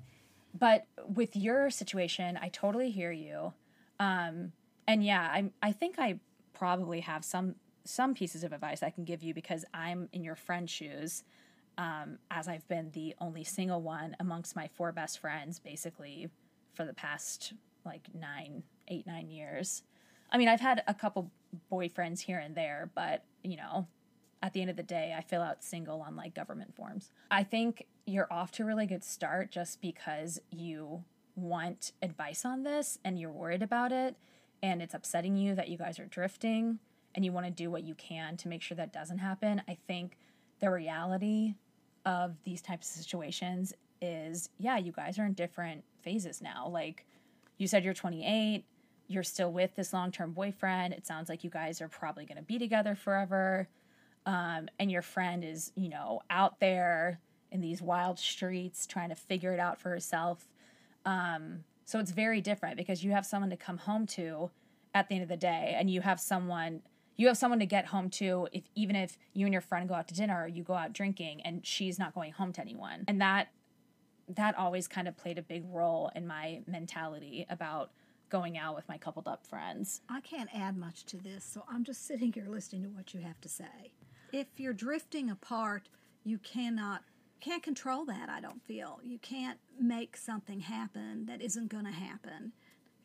but 0.57 0.85
with 1.05 1.35
your 1.35 1.69
situation, 1.69 2.39
I 2.41 2.47
totally 2.49 2.91
hear 2.91 3.11
you. 3.11 3.53
Um, 3.99 4.53
and 4.87 5.03
yeah, 5.03 5.21
I 5.21 5.51
I 5.61 5.71
think 5.71 5.95
I 5.97 6.19
probably 6.53 7.01
have 7.01 7.23
some 7.25 7.55
some 7.85 8.13
pieces 8.13 8.43
of 8.43 8.53
advice 8.53 8.81
I 8.81 8.89
can 8.89 9.03
give 9.03 9.23
you 9.23 9.33
because 9.33 9.65
I'm 9.73 10.09
in 10.13 10.23
your 10.23 10.35
friend's 10.35 10.71
shoes. 10.71 11.23
Um, 11.77 12.19
as 12.29 12.47
I've 12.47 12.67
been 12.67 12.91
the 12.91 13.15
only 13.19 13.43
single 13.43 13.81
one 13.81 14.15
amongst 14.19 14.55
my 14.55 14.67
four 14.67 14.91
best 14.91 15.19
friends, 15.19 15.57
basically 15.57 16.29
for 16.75 16.85
the 16.85 16.93
past 16.93 17.53
like 17.83 18.07
nine, 18.13 18.63
eight, 18.87 19.07
nine 19.07 19.29
years. 19.29 19.83
I 20.31 20.37
mean, 20.37 20.47
I've 20.47 20.61
had 20.61 20.83
a 20.87 20.93
couple 20.93 21.31
boyfriends 21.71 22.21
here 22.21 22.37
and 22.37 22.55
there, 22.55 22.91
but 22.93 23.23
you 23.43 23.57
know, 23.57 23.87
at 24.41 24.53
the 24.53 24.61
end 24.61 24.69
of 24.69 24.75
the 24.75 24.83
day, 24.83 25.15
I 25.17 25.21
fill 25.21 25.41
out 25.41 25.63
single 25.63 26.01
on 26.01 26.15
like 26.15 26.35
government 26.35 26.75
forms. 26.75 27.11
I 27.31 27.43
think 27.43 27.87
you're 28.05 28.31
off 28.31 28.51
to 28.53 28.63
a 28.63 28.65
really 28.65 28.85
good 28.85 29.03
start 29.03 29.51
just 29.51 29.81
because 29.81 30.39
you 30.51 31.03
want 31.35 31.93
advice 32.01 32.45
on 32.45 32.63
this 32.63 32.99
and 33.03 33.19
you're 33.19 33.31
worried 33.31 33.63
about 33.63 33.91
it 33.91 34.15
and 34.63 34.81
it's 34.81 34.93
upsetting 34.93 35.35
you 35.35 35.53
that 35.55 35.67
you 35.67 35.77
guys 35.77 35.99
are 35.99 36.05
drifting 36.05 36.79
and 37.13 37.23
you 37.23 37.31
want 37.31 37.45
to 37.45 37.51
do 37.51 37.69
what 37.69 37.83
you 37.83 37.93
can 37.95 38.37
to 38.37 38.47
make 38.47 38.61
sure 38.61 38.75
that 38.77 38.93
doesn't 38.93 39.19
happen. 39.19 39.61
I 39.67 39.77
think 39.87 40.17
the 40.61 40.71
reality 40.71 41.55
of 42.05 42.35
these 42.45 42.61
types 42.61 42.89
of 42.89 43.03
situations 43.03 43.73
is 44.01 44.49
yeah, 44.57 44.77
you 44.77 44.91
guys 44.91 45.19
are 45.19 45.25
in 45.25 45.33
different 45.33 45.83
phases 46.01 46.41
now. 46.41 46.67
Like 46.67 47.05
you 47.57 47.67
said, 47.67 47.83
you're 47.83 47.93
28. 47.93 48.63
you're 49.07 49.23
still 49.23 49.51
with 49.51 49.75
this 49.75 49.93
long 49.93 50.11
term 50.11 50.31
boyfriend. 50.31 50.93
It 50.93 51.05
sounds 51.05 51.27
like 51.29 51.43
you 51.43 51.49
guys 51.49 51.81
are 51.81 51.89
probably 51.89 52.25
going 52.25 52.37
to 52.37 52.43
be 52.43 52.57
together 52.57 52.95
forever. 52.95 53.67
Um, 54.25 54.69
and 54.79 54.89
your 54.89 55.01
friend 55.01 55.43
is, 55.43 55.73
you 55.75 55.89
know, 55.89 56.21
out 56.29 56.61
there 56.61 57.19
in 57.51 57.59
these 57.59 57.81
wild 57.81 58.17
streets 58.17 58.87
trying 58.87 59.09
to 59.09 59.15
figure 59.15 59.53
it 59.53 59.59
out 59.59 59.79
for 59.79 59.89
herself. 59.89 60.47
Um, 61.05 61.65
so 61.85 61.99
it's 61.99 62.11
very 62.11 62.41
different 62.41 62.77
because 62.77 63.03
you 63.03 63.11
have 63.11 63.25
someone 63.25 63.49
to 63.49 63.57
come 63.57 63.77
home 63.77 64.05
to 64.07 64.51
at 64.93 65.09
the 65.09 65.15
end 65.15 65.23
of 65.23 65.29
the 65.29 65.37
day, 65.37 65.75
and 65.77 65.89
you 65.89 66.01
have 66.01 66.19
someone 66.19 66.81
you 67.15 67.27
have 67.27 67.37
someone 67.37 67.59
to 67.59 67.65
get 67.65 67.87
home 67.87 68.09
to 68.09 68.47
if 68.51 68.63
even 68.75 68.95
if 68.95 69.17
you 69.33 69.45
and 69.45 69.53
your 69.53 69.61
friend 69.61 69.87
go 69.87 69.95
out 69.95 70.07
to 70.07 70.13
dinner 70.15 70.43
or 70.43 70.47
you 70.47 70.63
go 70.63 70.73
out 70.73 70.93
drinking 70.93 71.41
and 71.41 71.65
she's 71.65 71.99
not 71.99 72.13
going 72.13 72.31
home 72.31 72.51
to 72.51 72.61
anyone 72.61 73.03
and 73.07 73.21
that 73.21 73.49
that 74.27 74.57
always 74.57 74.87
kind 74.87 75.07
of 75.07 75.15
played 75.15 75.37
a 75.37 75.41
big 75.41 75.63
role 75.69 76.11
in 76.15 76.25
my 76.25 76.61
mentality 76.65 77.45
about 77.49 77.91
going 78.29 78.57
out 78.57 78.75
with 78.75 78.87
my 78.89 78.97
coupled 78.97 79.27
up 79.27 79.45
friends 79.45 80.01
I 80.09 80.21
can't 80.21 80.49
add 80.55 80.75
much 80.75 81.05
to 81.05 81.17
this, 81.17 81.43
so 81.43 81.63
I'm 81.69 81.83
just 81.83 82.07
sitting 82.07 82.33
here 82.33 82.47
listening 82.47 82.83
to 82.83 82.89
what 82.89 83.13
you 83.13 83.19
have 83.21 83.39
to 83.41 83.49
say. 83.49 83.91
If 84.31 84.47
you're 84.57 84.73
drifting 84.73 85.29
apart, 85.29 85.89
you 86.23 86.39
cannot 86.39 87.03
can't 87.43 87.61
control 87.61 88.05
that, 88.05 88.29
I 88.29 88.39
don't 88.39 88.63
feel. 88.63 89.01
You 89.03 89.19
can't 89.19 89.59
make 89.77 90.15
something 90.15 90.61
happen 90.61 91.25
that 91.25 91.41
isn't 91.41 91.67
going 91.67 91.83
to 91.83 91.91
happen. 91.91 92.53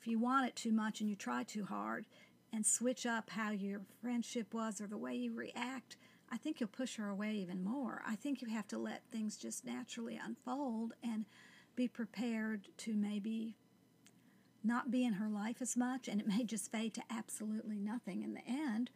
If 0.00 0.06
you 0.06 0.20
want 0.20 0.46
it 0.46 0.54
too 0.54 0.70
much 0.70 1.00
and 1.00 1.10
you 1.10 1.16
try 1.16 1.42
too 1.42 1.64
hard 1.64 2.06
and 2.52 2.64
switch 2.64 3.04
up 3.04 3.30
how 3.30 3.50
your 3.50 3.80
friendship 4.00 4.54
was 4.54 4.80
or 4.80 4.86
the 4.86 4.96
way 4.96 5.16
you 5.16 5.34
react, 5.34 5.96
I 6.30 6.36
think 6.36 6.60
you'll 6.60 6.68
push 6.68 6.96
her 6.96 7.08
away 7.08 7.32
even 7.32 7.64
more. 7.64 8.00
I 8.06 8.14
think 8.14 8.40
you 8.40 8.48
have 8.48 8.68
to 8.68 8.78
let 8.78 9.02
things 9.10 9.36
just 9.36 9.64
naturally 9.64 10.20
unfold 10.24 10.92
and 11.02 11.24
be 11.74 11.88
prepared 11.88 12.68
to 12.78 12.94
maybe 12.94 13.56
not 14.62 14.92
be 14.92 15.04
in 15.04 15.14
her 15.14 15.28
life 15.28 15.60
as 15.60 15.76
much 15.76 16.06
and 16.06 16.20
it 16.20 16.28
may 16.28 16.44
just 16.44 16.70
fade 16.70 16.94
to 16.94 17.02
absolutely 17.10 17.80
nothing 17.80 18.22
in 18.22 18.34
the 18.34 18.46
end. 18.46 18.90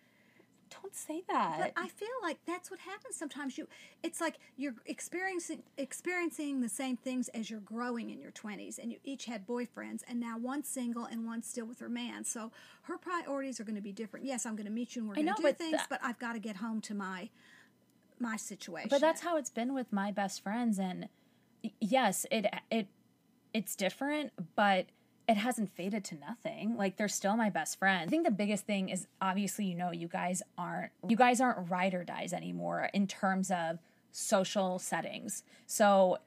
Don't 0.83 0.95
say 0.95 1.23
that 1.29 1.59
But 1.59 1.73
I 1.77 1.89
feel 1.89 2.09
like 2.23 2.39
that's 2.47 2.71
what 2.71 2.81
happens 2.81 3.17
sometimes. 3.17 3.59
You, 3.59 3.69
it's 4.03 4.21
like 4.21 4.39
you're 4.57 4.75
experiencing 4.87 5.63
experiencing 5.77 6.61
the 6.61 6.69
same 6.69 6.97
things 6.97 7.29
as 7.29 7.51
you're 7.51 7.61
growing 7.61 8.11
in 8.11 8.21
your 8.21 8.31
twenties, 8.31 8.79
and 8.79 8.91
you 8.93 8.99
each 9.05 9.25
had 9.27 9.47
boyfriends, 9.47 10.03
and 10.09 10.21
now 10.21 10.39
one's 10.39 10.69
single 10.69 11.05
and 11.05 11.27
one's 11.27 11.47
still 11.47 11.67
with 11.67 11.81
her 11.81 11.89
man. 11.89 12.25
So 12.25 12.51
her 12.83 12.99
priorities 12.99 13.61
are 13.61 13.65
going 13.65 13.77
to 13.77 13.83
be 13.83 13.93
different. 13.93 14.27
Yes, 14.27 14.47
I'm 14.47 14.57
going 14.57 14.67
to 14.67 14.73
meet 14.73 14.97
you 14.97 15.03
and 15.03 15.09
we're 15.09 15.15
going 15.17 15.27
to 15.29 15.35
do 15.35 15.43
but 15.43 15.59
things, 15.59 15.79
tha- 15.79 15.87
but 15.91 16.01
I've 16.03 16.19
got 16.19 16.33
to 16.35 16.39
get 16.39 16.57
home 16.57 16.81
to 16.83 16.95
my 16.95 17.31
my 18.19 18.37
situation. 18.37 18.89
But 18.91 19.01
that's 19.01 19.21
how 19.23 19.37
it's 19.37 19.51
been 19.51 19.75
with 19.75 19.93
my 19.93 20.11
best 20.13 20.43
friends 20.43 20.79
and 20.79 21.09
yes, 21.81 22.27
it 22.31 22.47
it 22.71 22.89
it's 23.53 23.77
different, 23.77 24.33
but 24.57 24.87
it 25.29 25.37
hasn't 25.37 25.71
faded 25.71 26.05
to 26.05 26.17
nothing. 26.17 26.77
Like 26.77 26.97
they're 26.97 27.09
still 27.09 27.37
my 27.37 27.51
best 27.51 27.79
friend. 27.79 28.07
I 28.07 28.11
think 28.11 28.25
the 28.25 28.33
biggest 28.33 28.67
thing 28.67 28.89
is 28.89 29.07
obviously 29.21 29.67
you 29.67 29.75
know 29.75 29.91
you 29.93 30.09
guys 30.09 30.43
aren't 30.59 30.91
you 31.09 31.17
guys 31.17 31.41
aren't 31.41 31.71
ride 31.71 31.95
or 31.95 32.05
dies 32.05 32.33
anymore 32.33 32.91
in 32.93 33.07
terms 33.07 33.51
of 33.51 33.79
social 34.11 34.79
settings. 34.79 35.45
So 35.67 36.19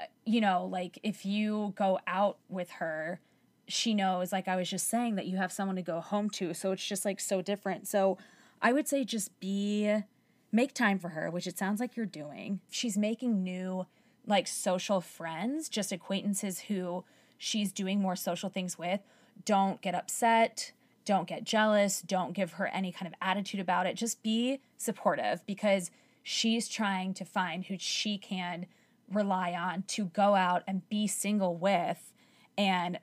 uh, 0.00 0.04
you 0.24 0.40
know, 0.40 0.66
like 0.70 0.98
if 1.02 1.24
you 1.24 1.74
go 1.76 1.98
out 2.06 2.38
with 2.48 2.70
her, 2.72 3.20
she 3.68 3.94
knows 3.94 4.32
like 4.32 4.48
I 4.48 4.56
was 4.56 4.70
just 4.70 4.88
saying 4.88 5.16
that 5.16 5.26
you 5.26 5.36
have 5.36 5.52
someone 5.52 5.76
to 5.76 5.82
go 5.82 6.00
home 6.00 6.30
to. 6.30 6.54
So 6.54 6.72
it's 6.72 6.84
just 6.84 7.04
like 7.04 7.20
so 7.20 7.42
different. 7.42 7.86
So 7.86 8.18
I 8.62 8.72
would 8.72 8.88
say 8.88 9.04
just 9.04 9.38
be 9.40 9.94
make 10.50 10.72
time 10.72 10.98
for 10.98 11.10
her, 11.10 11.30
which 11.30 11.46
it 11.46 11.58
sounds 11.58 11.80
like 11.80 11.96
you're 11.96 12.06
doing. 12.06 12.60
She's 12.70 12.96
making 12.96 13.42
new 13.42 13.86
like 14.26 14.46
social 14.46 15.00
friends, 15.00 15.68
just 15.68 15.92
acquaintances 15.92 16.60
who 16.60 17.04
she's 17.38 17.72
doing 17.72 18.00
more 18.00 18.16
social 18.16 18.48
things 18.48 18.78
with. 18.78 19.00
Don't 19.44 19.80
get 19.80 19.94
upset, 19.94 20.72
don't 21.04 21.26
get 21.26 21.44
jealous, 21.44 22.00
don't 22.00 22.32
give 22.32 22.52
her 22.52 22.66
any 22.68 22.92
kind 22.92 23.06
of 23.06 23.14
attitude 23.20 23.60
about 23.60 23.86
it. 23.86 23.96
Just 23.96 24.22
be 24.22 24.60
supportive 24.76 25.44
because 25.46 25.90
she's 26.22 26.68
trying 26.68 27.14
to 27.14 27.24
find 27.24 27.66
who 27.66 27.76
she 27.78 28.16
can 28.16 28.66
rely 29.10 29.52
on 29.52 29.82
to 29.82 30.06
go 30.06 30.34
out 30.34 30.62
and 30.66 30.88
be 30.88 31.06
single 31.06 31.56
with 31.56 32.12
and 32.56 32.98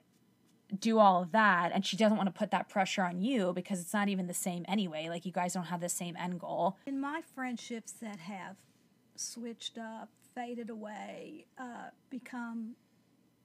do 0.80 1.00
all 1.00 1.22
of 1.22 1.32
that 1.34 1.72
and 1.74 1.86
she 1.86 1.98
doesn't 1.98 2.18
want 2.18 2.34
to 2.34 2.38
put 2.38 2.50
that 2.50 2.70
pressure 2.70 3.04
on 3.04 3.22
you 3.22 3.52
because 3.54 3.82
it's 3.82 3.94
not 3.94 4.08
even 4.08 4.26
the 4.26 4.34
same 4.34 4.66
anyway 4.70 5.10
like 5.10 5.26
you 5.26 5.32
guys 5.32 5.54
don't 5.54 5.66
have 5.66 5.82
the 5.82 5.90
same 5.90 6.16
end 6.16 6.40
goal 6.40 6.78
in 6.86 7.00
my 7.00 7.22
friendships 7.36 7.92
that 7.92 8.18
have 8.18 8.56
switched 9.22 9.78
up, 9.78 10.10
faded 10.36 10.70
away, 10.70 11.46
uh, 11.58 11.90
become 12.10 12.76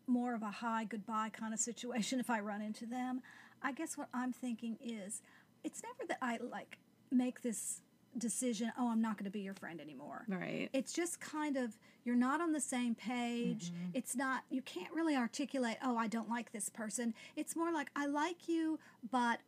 more 0.06 0.34
of 0.34 0.42
a 0.42 0.50
hi 0.50 0.84
goodbye 0.84 1.30
kind 1.32 1.52
of 1.54 1.60
situation 1.60 2.20
if 2.20 2.30
I 2.30 2.40
run 2.40 2.62
into 2.62 2.86
them. 2.86 3.22
I 3.62 3.72
guess 3.72 3.96
what 3.96 4.08
I'm 4.12 4.32
thinking 4.32 4.78
is 4.80 5.22
it's 5.64 5.82
never 5.82 6.06
that 6.08 6.18
I 6.22 6.38
like 6.38 6.78
make 7.10 7.42
this 7.42 7.80
decision, 8.18 8.72
oh, 8.78 8.90
I'm 8.90 9.02
not 9.02 9.16
going 9.16 9.24
to 9.24 9.30
be 9.30 9.40
your 9.40 9.54
friend 9.54 9.80
anymore. 9.80 10.24
right 10.28 10.68
It's 10.72 10.92
just 10.92 11.20
kind 11.20 11.56
of 11.56 11.76
you're 12.04 12.14
not 12.14 12.40
on 12.40 12.52
the 12.52 12.60
same 12.60 12.94
page. 12.94 13.70
Mm-hmm. 13.70 13.90
It's 13.94 14.14
not 14.16 14.44
you 14.50 14.62
can't 14.62 14.92
really 14.92 15.16
articulate, 15.16 15.76
"Oh, 15.82 15.96
I 15.96 16.06
don't 16.06 16.28
like 16.28 16.52
this 16.52 16.68
person." 16.68 17.14
It's 17.34 17.56
more 17.56 17.72
like 17.72 17.90
I 17.96 18.06
like 18.06 18.48
you, 18.48 18.78
but 19.10 19.40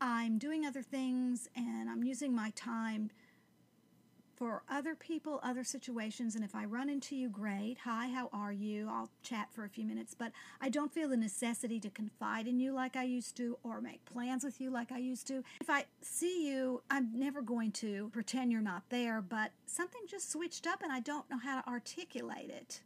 I'm 0.00 0.38
doing 0.38 0.64
other 0.64 0.82
things 0.82 1.48
and 1.54 1.90
I'm 1.90 2.02
using 2.02 2.34
my 2.34 2.50
time 2.56 3.10
for 4.40 4.62
other 4.70 4.94
people, 4.94 5.38
other 5.42 5.62
situations, 5.62 6.34
and 6.34 6.42
if 6.42 6.54
I 6.54 6.64
run 6.64 6.88
into 6.88 7.14
you, 7.14 7.28
great. 7.28 7.76
Hi, 7.84 8.08
how 8.08 8.30
are 8.32 8.54
you? 8.54 8.88
I'll 8.88 9.10
chat 9.22 9.48
for 9.52 9.66
a 9.66 9.68
few 9.68 9.84
minutes, 9.84 10.16
but 10.18 10.32
I 10.62 10.70
don't 10.70 10.90
feel 10.90 11.10
the 11.10 11.16
necessity 11.18 11.78
to 11.78 11.90
confide 11.90 12.48
in 12.48 12.58
you 12.58 12.72
like 12.72 12.96
I 12.96 13.02
used 13.02 13.36
to 13.36 13.58
or 13.62 13.82
make 13.82 14.02
plans 14.06 14.42
with 14.42 14.58
you 14.58 14.70
like 14.70 14.92
I 14.92 14.96
used 14.96 15.26
to. 15.26 15.44
If 15.60 15.68
I 15.68 15.84
see 16.00 16.48
you, 16.48 16.80
I'm 16.90 17.10
never 17.12 17.42
going 17.42 17.70
to 17.72 18.08
pretend 18.14 18.50
you're 18.50 18.62
not 18.62 18.84
there, 18.88 19.20
but 19.20 19.50
something 19.66 20.00
just 20.08 20.32
switched 20.32 20.66
up 20.66 20.82
and 20.82 20.90
I 20.90 21.00
don't 21.00 21.28
know 21.28 21.38
how 21.38 21.60
to 21.60 21.68
articulate 21.68 22.48
it. 22.48 22.80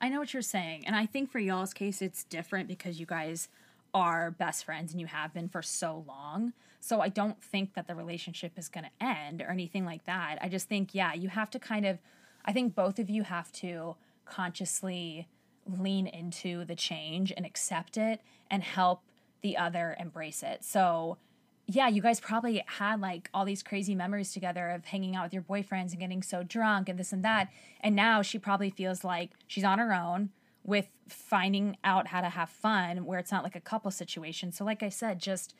I 0.00 0.08
know 0.08 0.18
what 0.18 0.34
you're 0.34 0.42
saying. 0.42 0.84
And 0.84 0.96
I 0.96 1.06
think 1.06 1.30
for 1.30 1.38
y'all's 1.38 1.74
case, 1.74 2.02
it's 2.02 2.24
different 2.24 2.66
because 2.66 2.98
you 2.98 3.06
guys 3.06 3.48
are 3.94 4.30
best 4.30 4.64
friends 4.64 4.92
and 4.92 5.00
you 5.00 5.06
have 5.06 5.32
been 5.32 5.48
for 5.48 5.62
so 5.62 6.04
long. 6.06 6.52
So 6.80 7.00
I 7.00 7.08
don't 7.08 7.42
think 7.42 7.74
that 7.74 7.86
the 7.86 7.94
relationship 7.94 8.52
is 8.56 8.68
going 8.68 8.84
to 8.84 9.04
end 9.04 9.42
or 9.42 9.50
anything 9.50 9.84
like 9.84 10.04
that. 10.04 10.38
I 10.40 10.48
just 10.48 10.68
think, 10.68 10.94
yeah, 10.94 11.12
you 11.14 11.28
have 11.28 11.50
to 11.50 11.58
kind 11.58 11.84
of, 11.86 11.98
I 12.44 12.52
think 12.52 12.74
both 12.74 12.98
of 12.98 13.10
you 13.10 13.22
have 13.24 13.50
to 13.52 13.96
consciously 14.24 15.26
lean 15.66 16.06
into 16.06 16.64
the 16.64 16.74
change 16.74 17.32
and 17.36 17.44
accept 17.44 17.96
it 17.96 18.20
and 18.50 18.62
help 18.62 19.02
the 19.42 19.56
other 19.56 19.96
embrace 19.98 20.42
it. 20.42 20.64
So, 20.64 21.18
yeah, 21.66 21.88
you 21.88 22.00
guys 22.00 22.18
probably 22.20 22.62
had 22.66 23.00
like 23.00 23.28
all 23.34 23.44
these 23.44 23.62
crazy 23.62 23.94
memories 23.94 24.32
together 24.32 24.70
of 24.70 24.86
hanging 24.86 25.14
out 25.14 25.24
with 25.24 25.34
your 25.34 25.42
boyfriends 25.42 25.90
and 25.90 25.98
getting 26.00 26.22
so 26.22 26.42
drunk 26.42 26.88
and 26.88 26.98
this 26.98 27.12
and 27.12 27.24
that. 27.24 27.48
And 27.80 27.94
now 27.94 28.22
she 28.22 28.38
probably 28.38 28.70
feels 28.70 29.04
like 29.04 29.32
she's 29.46 29.64
on 29.64 29.78
her 29.78 29.92
own 29.92 30.30
with 30.68 30.90
finding 31.08 31.78
out 31.82 32.08
how 32.08 32.20
to 32.20 32.28
have 32.28 32.50
fun 32.50 33.06
where 33.06 33.18
it's 33.18 33.32
not 33.32 33.42
like 33.42 33.56
a 33.56 33.60
couple 33.60 33.90
situation. 33.90 34.52
So, 34.52 34.66
like 34.66 34.82
I 34.82 34.90
said, 34.90 35.18
just 35.18 35.54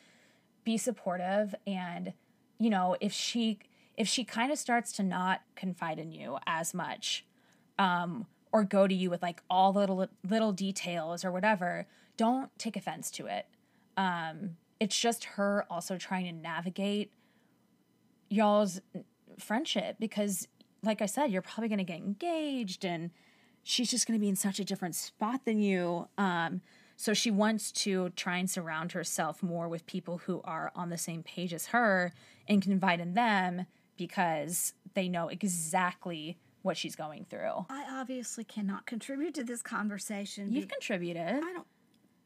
be 0.64 0.76
supportive 0.76 1.54
and 1.66 2.12
you 2.58 2.68
know 2.68 2.94
if 3.00 3.10
she 3.10 3.58
if 3.96 4.06
she 4.06 4.22
kind 4.22 4.52
of 4.52 4.58
starts 4.58 4.92
to 4.92 5.02
not 5.02 5.40
confide 5.56 5.98
in 5.98 6.12
you 6.12 6.36
as 6.46 6.74
much 6.74 7.24
um 7.78 8.26
or 8.52 8.64
go 8.64 8.86
to 8.86 8.94
you 8.94 9.08
with 9.08 9.22
like 9.22 9.40
all 9.48 9.72
the 9.72 9.78
little 9.78 10.06
little 10.28 10.52
details 10.52 11.24
or 11.24 11.32
whatever 11.32 11.86
don't 12.18 12.50
take 12.58 12.76
offense 12.76 13.10
to 13.10 13.24
it 13.24 13.46
um 13.96 14.56
it's 14.78 14.98
just 14.98 15.24
her 15.24 15.64
also 15.70 15.96
trying 15.96 16.26
to 16.26 16.32
navigate 16.32 17.10
y'all's 18.28 18.82
friendship 19.38 19.96
because 19.98 20.48
like 20.82 21.00
i 21.00 21.06
said 21.06 21.30
you're 21.30 21.40
probably 21.40 21.68
going 21.68 21.78
to 21.78 21.84
get 21.84 21.96
engaged 21.96 22.84
and 22.84 23.10
she's 23.68 23.90
just 23.90 24.06
going 24.06 24.18
to 24.18 24.20
be 24.20 24.28
in 24.28 24.36
such 24.36 24.58
a 24.58 24.64
different 24.64 24.94
spot 24.94 25.44
than 25.44 25.60
you 25.60 26.08
um 26.16 26.60
so 26.96 27.14
she 27.14 27.30
wants 27.30 27.70
to 27.70 28.10
try 28.16 28.38
and 28.38 28.50
surround 28.50 28.90
herself 28.90 29.40
more 29.40 29.68
with 29.68 29.86
people 29.86 30.18
who 30.18 30.40
are 30.42 30.72
on 30.74 30.88
the 30.88 30.98
same 30.98 31.22
page 31.22 31.54
as 31.54 31.66
her 31.66 32.12
and 32.48 32.60
confide 32.60 32.98
in 32.98 33.14
them 33.14 33.66
because 33.96 34.74
they 34.94 35.08
know 35.08 35.28
exactly 35.28 36.38
what 36.62 36.76
she's 36.76 36.96
going 36.96 37.24
through. 37.30 37.66
I 37.70 37.86
obviously 37.88 38.42
cannot 38.42 38.84
contribute 38.84 39.34
to 39.34 39.44
this 39.44 39.62
conversation. 39.62 40.52
You've 40.52 40.66
contributed. 40.66 41.22
I 41.22 41.52
don't 41.52 41.66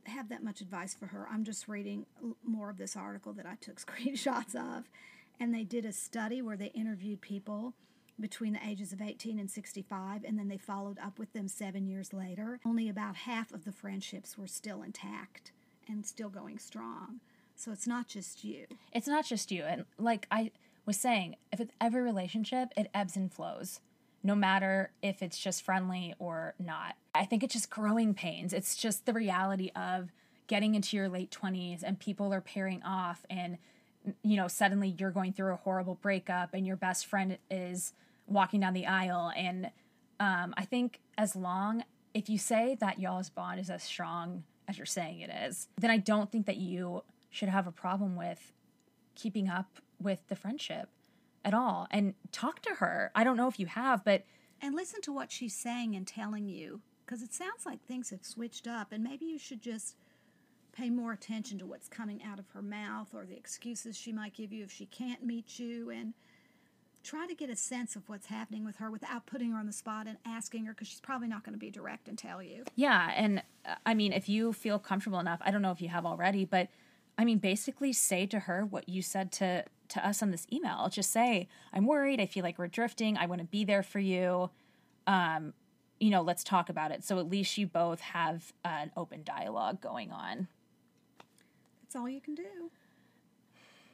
have 0.05 0.31
that 0.31 0.43
much 0.43 0.63
advice 0.63 0.95
for 0.95 1.07
her. 1.07 1.29
I'm 1.31 1.45
just 1.45 1.69
reading 1.69 2.07
more 2.43 2.71
of 2.71 2.79
this 2.79 2.97
article 2.97 3.35
that 3.35 3.45
I 3.45 3.57
took 3.61 3.79
screenshots 3.85 4.55
of. 4.55 4.85
And 5.39 5.55
they 5.55 5.65
did 5.65 5.85
a 5.85 5.93
study 5.93 6.41
where 6.41 6.57
they 6.57 6.69
interviewed 6.69 7.21
people 7.21 7.75
between 8.21 8.53
the 8.53 8.67
ages 8.67 8.93
of 8.93 9.03
18 9.03 9.39
and 9.39 9.51
65, 9.51 10.25
and 10.25 10.39
then 10.39 10.49
they 10.49 10.59
followed 10.59 10.99
up 10.99 11.19
with 11.19 11.33
them 11.33 11.49
seven 11.49 11.87
years 11.87 12.13
later. 12.13 12.61
Only 12.65 12.89
about 12.89 13.17
half 13.17 13.53
of 13.53 13.65
the 13.65 13.73
friendships 13.73 14.39
were 14.39 14.47
still 14.47 14.83
intact 14.83 15.53
and 15.89 16.07
still 16.07 16.29
going 16.29 16.59
strong. 16.59 17.21
So 17.57 17.73
it's 17.73 17.87
not 17.87 18.09
just 18.09 18.45
you. 18.45 18.67
It's 18.93 19.07
not 19.07 19.25
just 19.25 19.51
you. 19.51 19.65
And 19.65 19.85
like 19.99 20.27
I 20.31 20.51
was 20.87 20.97
saying, 20.97 21.37
if 21.53 21.61
it's 21.61 21.73
every 21.81 22.03
relationship, 22.03 22.71
it 22.77 22.91
ebbs 22.95 23.17
and 23.17 23.33
flows, 23.33 23.81
no 24.23 24.35
matter 24.35 24.91
if 25.03 25.23
it's 25.23 25.39
just 25.39 25.63
friendly 25.63 26.15
or 26.19 26.55
not. 26.59 26.97
I 27.15 27.25
think 27.25 27.43
it's 27.43 27.55
just 27.55 27.71
growing 27.71 28.15
pains. 28.15 28.53
It's 28.53 28.77
just 28.77 29.07
the 29.07 29.13
reality 29.13 29.71
of 29.77 30.11
getting 30.47 30.75
into 30.75 30.97
your 30.97 31.09
late 31.09 31.31
20s 31.31 31.83
and 31.83 31.99
people 31.99 32.33
are 32.33 32.41
pairing 32.41 32.83
off 32.83 33.25
and 33.31 33.59
you 34.23 34.37
know 34.37 34.49
suddenly 34.49 34.95
you're 34.99 35.11
going 35.11 35.33
through 35.33 35.53
a 35.53 35.57
horrible 35.57 35.95
breakup 35.95 36.55
and 36.55 36.67
your 36.67 36.77
best 36.77 37.07
friend 37.07 37.39
is 37.51 37.93
walking 38.27 38.61
down 38.61 38.73
the 38.73 38.87
aisle. 38.87 39.33
And 39.37 39.71
um, 40.21 40.55
i 40.57 40.65
think 40.65 41.01
as 41.19 41.35
long 41.35 41.85
if 42.15 42.29
you 42.29 42.39
say 42.39 42.77
that 42.81 42.99
y'all's 42.99 43.31
bond 43.31 43.59
is 43.59 43.71
as 43.71 43.83
strong 43.83 44.45
as 44.69 44.77
you're 44.79 44.87
saying 44.87 45.21
it 45.21 45.31
is 45.31 45.69
then 45.81 45.91
i 45.91 45.97
don't 45.97 46.31
think 46.31 46.47
that 46.47 46.59
you 46.59 47.03
should 47.31 47.49
have 47.49 47.67
a 47.67 47.73
problem 47.73 48.15
with 48.15 48.53
keeping 49.15 49.49
up 49.49 49.81
with 50.01 50.21
the 50.29 50.37
friendship 50.37 50.89
at 51.45 51.55
all. 51.55 51.87
And 51.91 52.15
talk 52.31 52.61
to 52.63 52.75
her. 52.77 53.11
I 53.15 53.25
don't 53.25 53.37
know 53.37 53.49
if 53.49 53.59
you 53.59 53.67
have 53.67 54.05
but 54.05 54.25
And 54.61 54.77
listen 54.77 55.01
to 55.03 55.13
what 55.13 55.33
she's 55.33 55.57
saying 55.57 55.97
and 55.97 56.07
telling 56.07 56.49
you 56.49 56.83
because 57.05 57.23
it 57.23 57.35
sounds 57.35 57.67
like 57.67 57.83
things 57.83 58.11
have 58.11 58.25
switched 58.25 58.69
up 58.69 58.93
and 58.93 59.03
maybe 59.03 59.25
you 59.25 59.39
should 59.39 59.61
just 59.61 59.97
pay 60.73 60.91
more 60.91 61.13
attention 61.13 61.59
to 61.59 61.67
what's 61.67 61.89
coming 61.89 62.23
out 62.23 62.39
of 62.39 62.49
her 62.55 62.63
mouth 62.63 63.09
or 63.15 63.27
the 63.27 63.37
excuses 63.37 63.97
she 63.97 64.13
might 64.13 64.35
give 64.35 64.53
you 64.53 64.65
if 64.65 64.73
she 64.73 64.87
can't 64.87 65.25
meet 65.25 65.59
you 65.59 65.91
and 65.91 66.15
try 67.03 67.27
to 67.27 67.35
get 67.35 67.51
a 67.51 67.57
sense 67.57 67.97
of 67.97 68.09
what's 68.09 68.27
happening 68.27 68.65
with 68.65 68.77
her 68.77 68.91
without 68.91 69.27
putting 69.27 69.51
her 69.51 69.59
on 69.59 69.67
the 69.67 69.73
spot 69.73 70.07
and 70.07 70.17
asking 70.25 70.65
her 70.67 70.73
because 70.73 70.89
she's 70.89 71.01
probably 71.01 71.29
not 71.29 71.45
going 71.45 71.53
to 71.53 71.59
be 71.59 71.71
direct 71.71 72.09
and 72.09 72.17
tell 72.17 72.43
you. 72.43 72.65
Yeah, 72.77 73.13
and 73.15 73.43
uh, 73.67 73.75
I 73.85 73.95
mean, 73.95 74.13
if 74.13 74.29
you 74.29 74.53
feel 74.53 74.79
comfortable 74.79 75.19
enough, 75.19 75.41
I 75.43 75.51
don't 75.51 75.63
know 75.63 75.73
if 75.73 75.83
you 75.83 75.89
have 75.89 76.07
already, 76.07 76.45
but 76.45 76.69
I 77.19 77.25
mean, 77.25 77.39
basically 77.39 77.93
say 77.93 78.27
to 78.27 78.41
her 78.41 78.65
what 78.65 78.89
you 78.89 79.03
said 79.03 79.33
to 79.33 79.65
to 79.89 80.07
us 80.07 80.23
on 80.23 80.31
this 80.31 80.47
email. 80.51 80.89
Just 80.89 81.11
say, 81.11 81.49
"I'm 81.73 81.87
worried. 81.87 82.21
I 82.21 82.27
feel 82.27 82.43
like 82.43 82.59
we're 82.59 82.69
drifting. 82.69 83.19
I 83.19 83.27
want 83.27 83.41
to 83.41 83.47
be 83.47 83.65
there 83.65 83.83
for 83.83 83.99
you. 83.99 84.51
Um, 85.07 85.53
you 86.01 86.09
know, 86.09 86.23
let's 86.23 86.43
talk 86.43 86.71
about 86.71 86.93
it." 86.93 87.05
So 87.05 87.19
at 87.19 87.29
least 87.29 87.59
you 87.59 87.67
both 87.67 88.01
have 88.01 88.53
an 88.65 88.91
open 88.97 89.23
dialogue 89.23 89.81
going 89.83 90.11
on. 90.11 90.49
That's 91.93 92.01
all 92.01 92.09
you 92.09 92.23
can 92.23 92.35
do. 92.35 92.71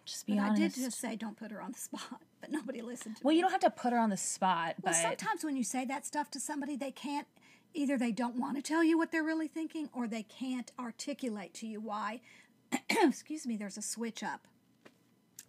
Just 0.05 0.27
be 0.27 0.35
But 0.35 0.43
honest. 0.43 0.63
I 0.63 0.65
did 0.65 0.75
just 0.75 1.01
say 1.01 1.17
don't 1.17 1.37
put 1.37 1.51
her 1.51 1.61
on 1.61 1.73
the 1.73 1.79
spot, 1.79 2.21
but 2.41 2.53
nobody 2.53 2.81
listened 2.81 3.17
to 3.17 3.25
well, 3.25 3.33
me. 3.33 3.35
Well, 3.35 3.37
you 3.37 3.43
don't 3.43 3.51
have 3.51 3.73
to 3.73 3.81
put 3.81 3.93
her 3.93 3.99
on 3.99 4.11
the 4.11 4.17
spot, 4.17 4.77
Well, 4.83 4.93
but 4.93 4.95
sometimes 4.95 5.43
when 5.43 5.57
you 5.57 5.65
say 5.65 5.85
that 5.87 6.07
stuff 6.07 6.31
to 6.33 6.41
somebody, 6.41 6.77
they 6.77 6.93
can't 6.93 7.27
either 7.75 7.99
they 7.99 8.13
don't 8.13 8.37
want 8.37 8.57
to 8.57 8.63
tell 8.63 8.85
you 8.85 8.97
what 8.97 9.11
they're 9.11 9.25
really 9.25 9.49
thinking 9.49 9.91
or 9.93 10.07
they 10.07 10.23
can't 10.23 10.71
articulate 10.79 11.53
to 11.55 11.67
you 11.67 11.81
why 11.81 12.21
excuse 12.89 13.47
me, 13.47 13.57
there's 13.57 13.77
a 13.77 13.83
switch 13.83 14.23
up. 14.23 14.47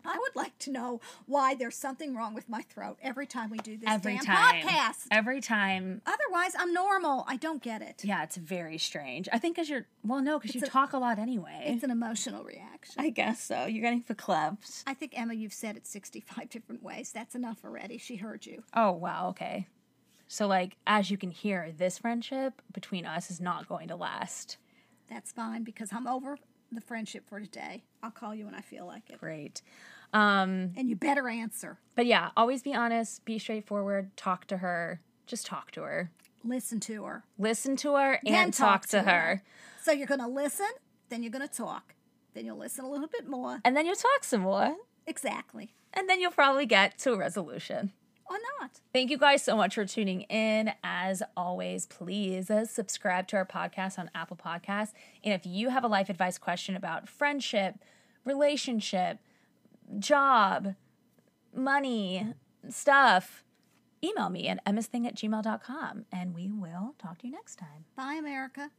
I 0.10 0.18
would 0.18 0.36
like 0.36 0.58
to 0.60 0.72
know 0.72 1.00
why 1.28 1.54
there's 1.56 1.76
something 1.76 2.16
wrong 2.16 2.34
with 2.34 2.50
my 2.50 2.62
throat 2.64 2.98
every 3.02 3.28
time 3.28 3.50
we 3.50 3.58
do 3.60 3.78
this 3.78 3.88
every 3.90 4.16
damn 4.16 4.26
time, 4.26 4.62
podcast. 4.64 5.08
every 5.12 5.40
time, 5.40 6.02
Otherwise, 6.06 6.56
I'm 6.58 6.74
normal. 6.74 7.24
I 7.28 7.36
don't 7.38 7.62
get 7.62 7.82
it. 7.82 8.02
yeah, 8.04 8.24
it's 8.24 8.36
very 8.36 8.78
strange. 8.78 9.30
I 9.32 9.38
think 9.38 9.56
because 9.56 9.70
you're 9.70 9.86
well, 10.04 10.22
no, 10.22 10.40
because 10.40 10.56
you 10.56 10.62
a- 10.64 10.68
talk 10.68 10.94
a 10.94 10.98
lot 10.98 11.20
anyway. 11.20 11.64
It's 11.68 11.84
an 11.84 11.92
emotional 11.92 12.44
reaction. 12.44 12.96
I 13.02 13.10
guess 13.10 13.42
so. 13.42 13.66
You're 13.66 13.84
getting 13.84 14.04
verklempt. 14.04 14.84
I 14.88 14.94
think 14.96 15.14
Emma, 15.18 15.34
you've 15.34 15.54
said 15.54 15.78
it 15.78 15.86
65 15.86 16.50
different 16.56 16.82
ways. 16.84 17.12
That's 17.14 17.36
enough 17.36 17.60
already. 17.64 17.98
She 18.00 18.16
heard 18.18 18.46
you. 18.46 18.64
Oh, 18.74 18.92
wow. 18.92 19.30
Okay. 19.30 19.68
So, 20.28 20.48
like, 20.48 20.76
as 20.86 21.10
you 21.10 21.18
can 21.18 21.32
hear, 21.32 21.72
this 21.76 21.98
friendship 22.00 22.62
between 22.72 23.06
us 23.06 23.32
is 23.32 23.40
not 23.42 23.68
going 23.68 23.88
to 23.88 23.96
last. 23.96 24.58
That's 25.10 25.32
fine 25.32 25.64
because 25.64 25.90
I'm 25.92 26.08
over 26.08 26.38
the 26.72 26.82
friendship 26.82 27.28
for 27.28 27.40
today. 27.40 27.84
I'll 28.04 28.12
call 28.12 28.36
you 28.36 28.46
when 28.46 28.54
I 28.54 28.62
feel 28.62 28.86
like 28.86 29.10
it. 29.10 29.20
Great. 29.20 29.64
Um, 30.14 30.72
And 30.76 30.90
you 30.90 30.96
better 30.96 31.28
answer. 31.30 31.78
but 31.96 32.06
yeah, 32.06 32.30
always 32.36 32.64
be 32.64 32.74
honest, 32.74 33.24
be 33.26 33.38
straightforward, 33.40 34.16
talk 34.18 34.46
to 34.48 34.58
her. 34.58 35.02
Just 35.28 35.46
talk 35.46 35.72
to 35.72 35.82
her. 35.82 36.10
Listen 36.44 36.80
to 36.82 37.04
her. 37.04 37.24
Listen 37.38 37.76
to 37.78 37.96
her 37.96 38.20
and 38.26 38.54
talk, 38.54 38.88
to, 38.88 39.02
her. 39.02 39.12
her. 39.12 39.44
So 39.84 39.92
you're 39.92 40.08
going 40.08 40.22
to 40.22 40.28
listen, 40.28 40.70
then 41.10 41.22
you're 41.22 41.32
going 41.32 41.48
to 41.48 41.54
talk. 41.54 41.94
Then 42.34 42.46
you'll 42.46 42.58
listen 42.58 42.86
a 42.86 42.90
little 42.90 43.08
bit 43.08 43.28
more. 43.28 43.60
And 43.64 43.76
then 43.78 43.86
you'll 43.86 43.96
talk 43.96 44.24
some 44.24 44.42
more. 44.42 44.76
Exactly. 45.06 45.74
And 45.94 46.08
then 46.10 46.20
you'll 46.20 46.32
probably 46.32 46.66
get 46.66 46.98
to 47.00 47.14
a 47.14 47.18
resolution. 47.18 47.92
Or 48.30 48.38
not. 48.62 48.80
Thank 48.94 49.10
you 49.10 49.18
guys 49.18 49.44
so 49.44 49.56
much 49.58 49.74
for 49.76 49.86
tuning 49.86 50.22
in. 50.22 50.72
As 50.84 51.24
always, 51.36 51.88
please 51.88 52.52
subscribe 52.66 53.28
to 53.30 53.38
our 53.38 53.46
podcast 53.46 53.98
on 54.00 54.10
Apple 54.14 54.38
Podcasts. 54.38 54.94
And 55.24 55.34
if 55.34 55.46
you 55.48 55.70
have 55.70 55.84
a 55.84 55.88
life 55.88 56.10
advice 56.10 56.38
question 56.38 56.76
about 56.76 57.10
friendship, 57.10 57.76
relationship, 58.26 59.18
job, 59.98 60.76
money, 61.56 62.34
stuff, 62.70 63.44
email 64.04 64.30
me 64.30 64.48
at 64.48 64.64
emmasthing 64.66 65.08
at 65.08 65.16
gmail.com 65.16 66.06
and 66.12 66.36
we 66.36 66.50
will 66.52 66.96
talk 67.00 67.18
to 67.20 67.28
you 67.28 67.34
next 67.34 67.58
time. 67.58 67.86
Bye, 67.96 68.16
America. 68.16 68.70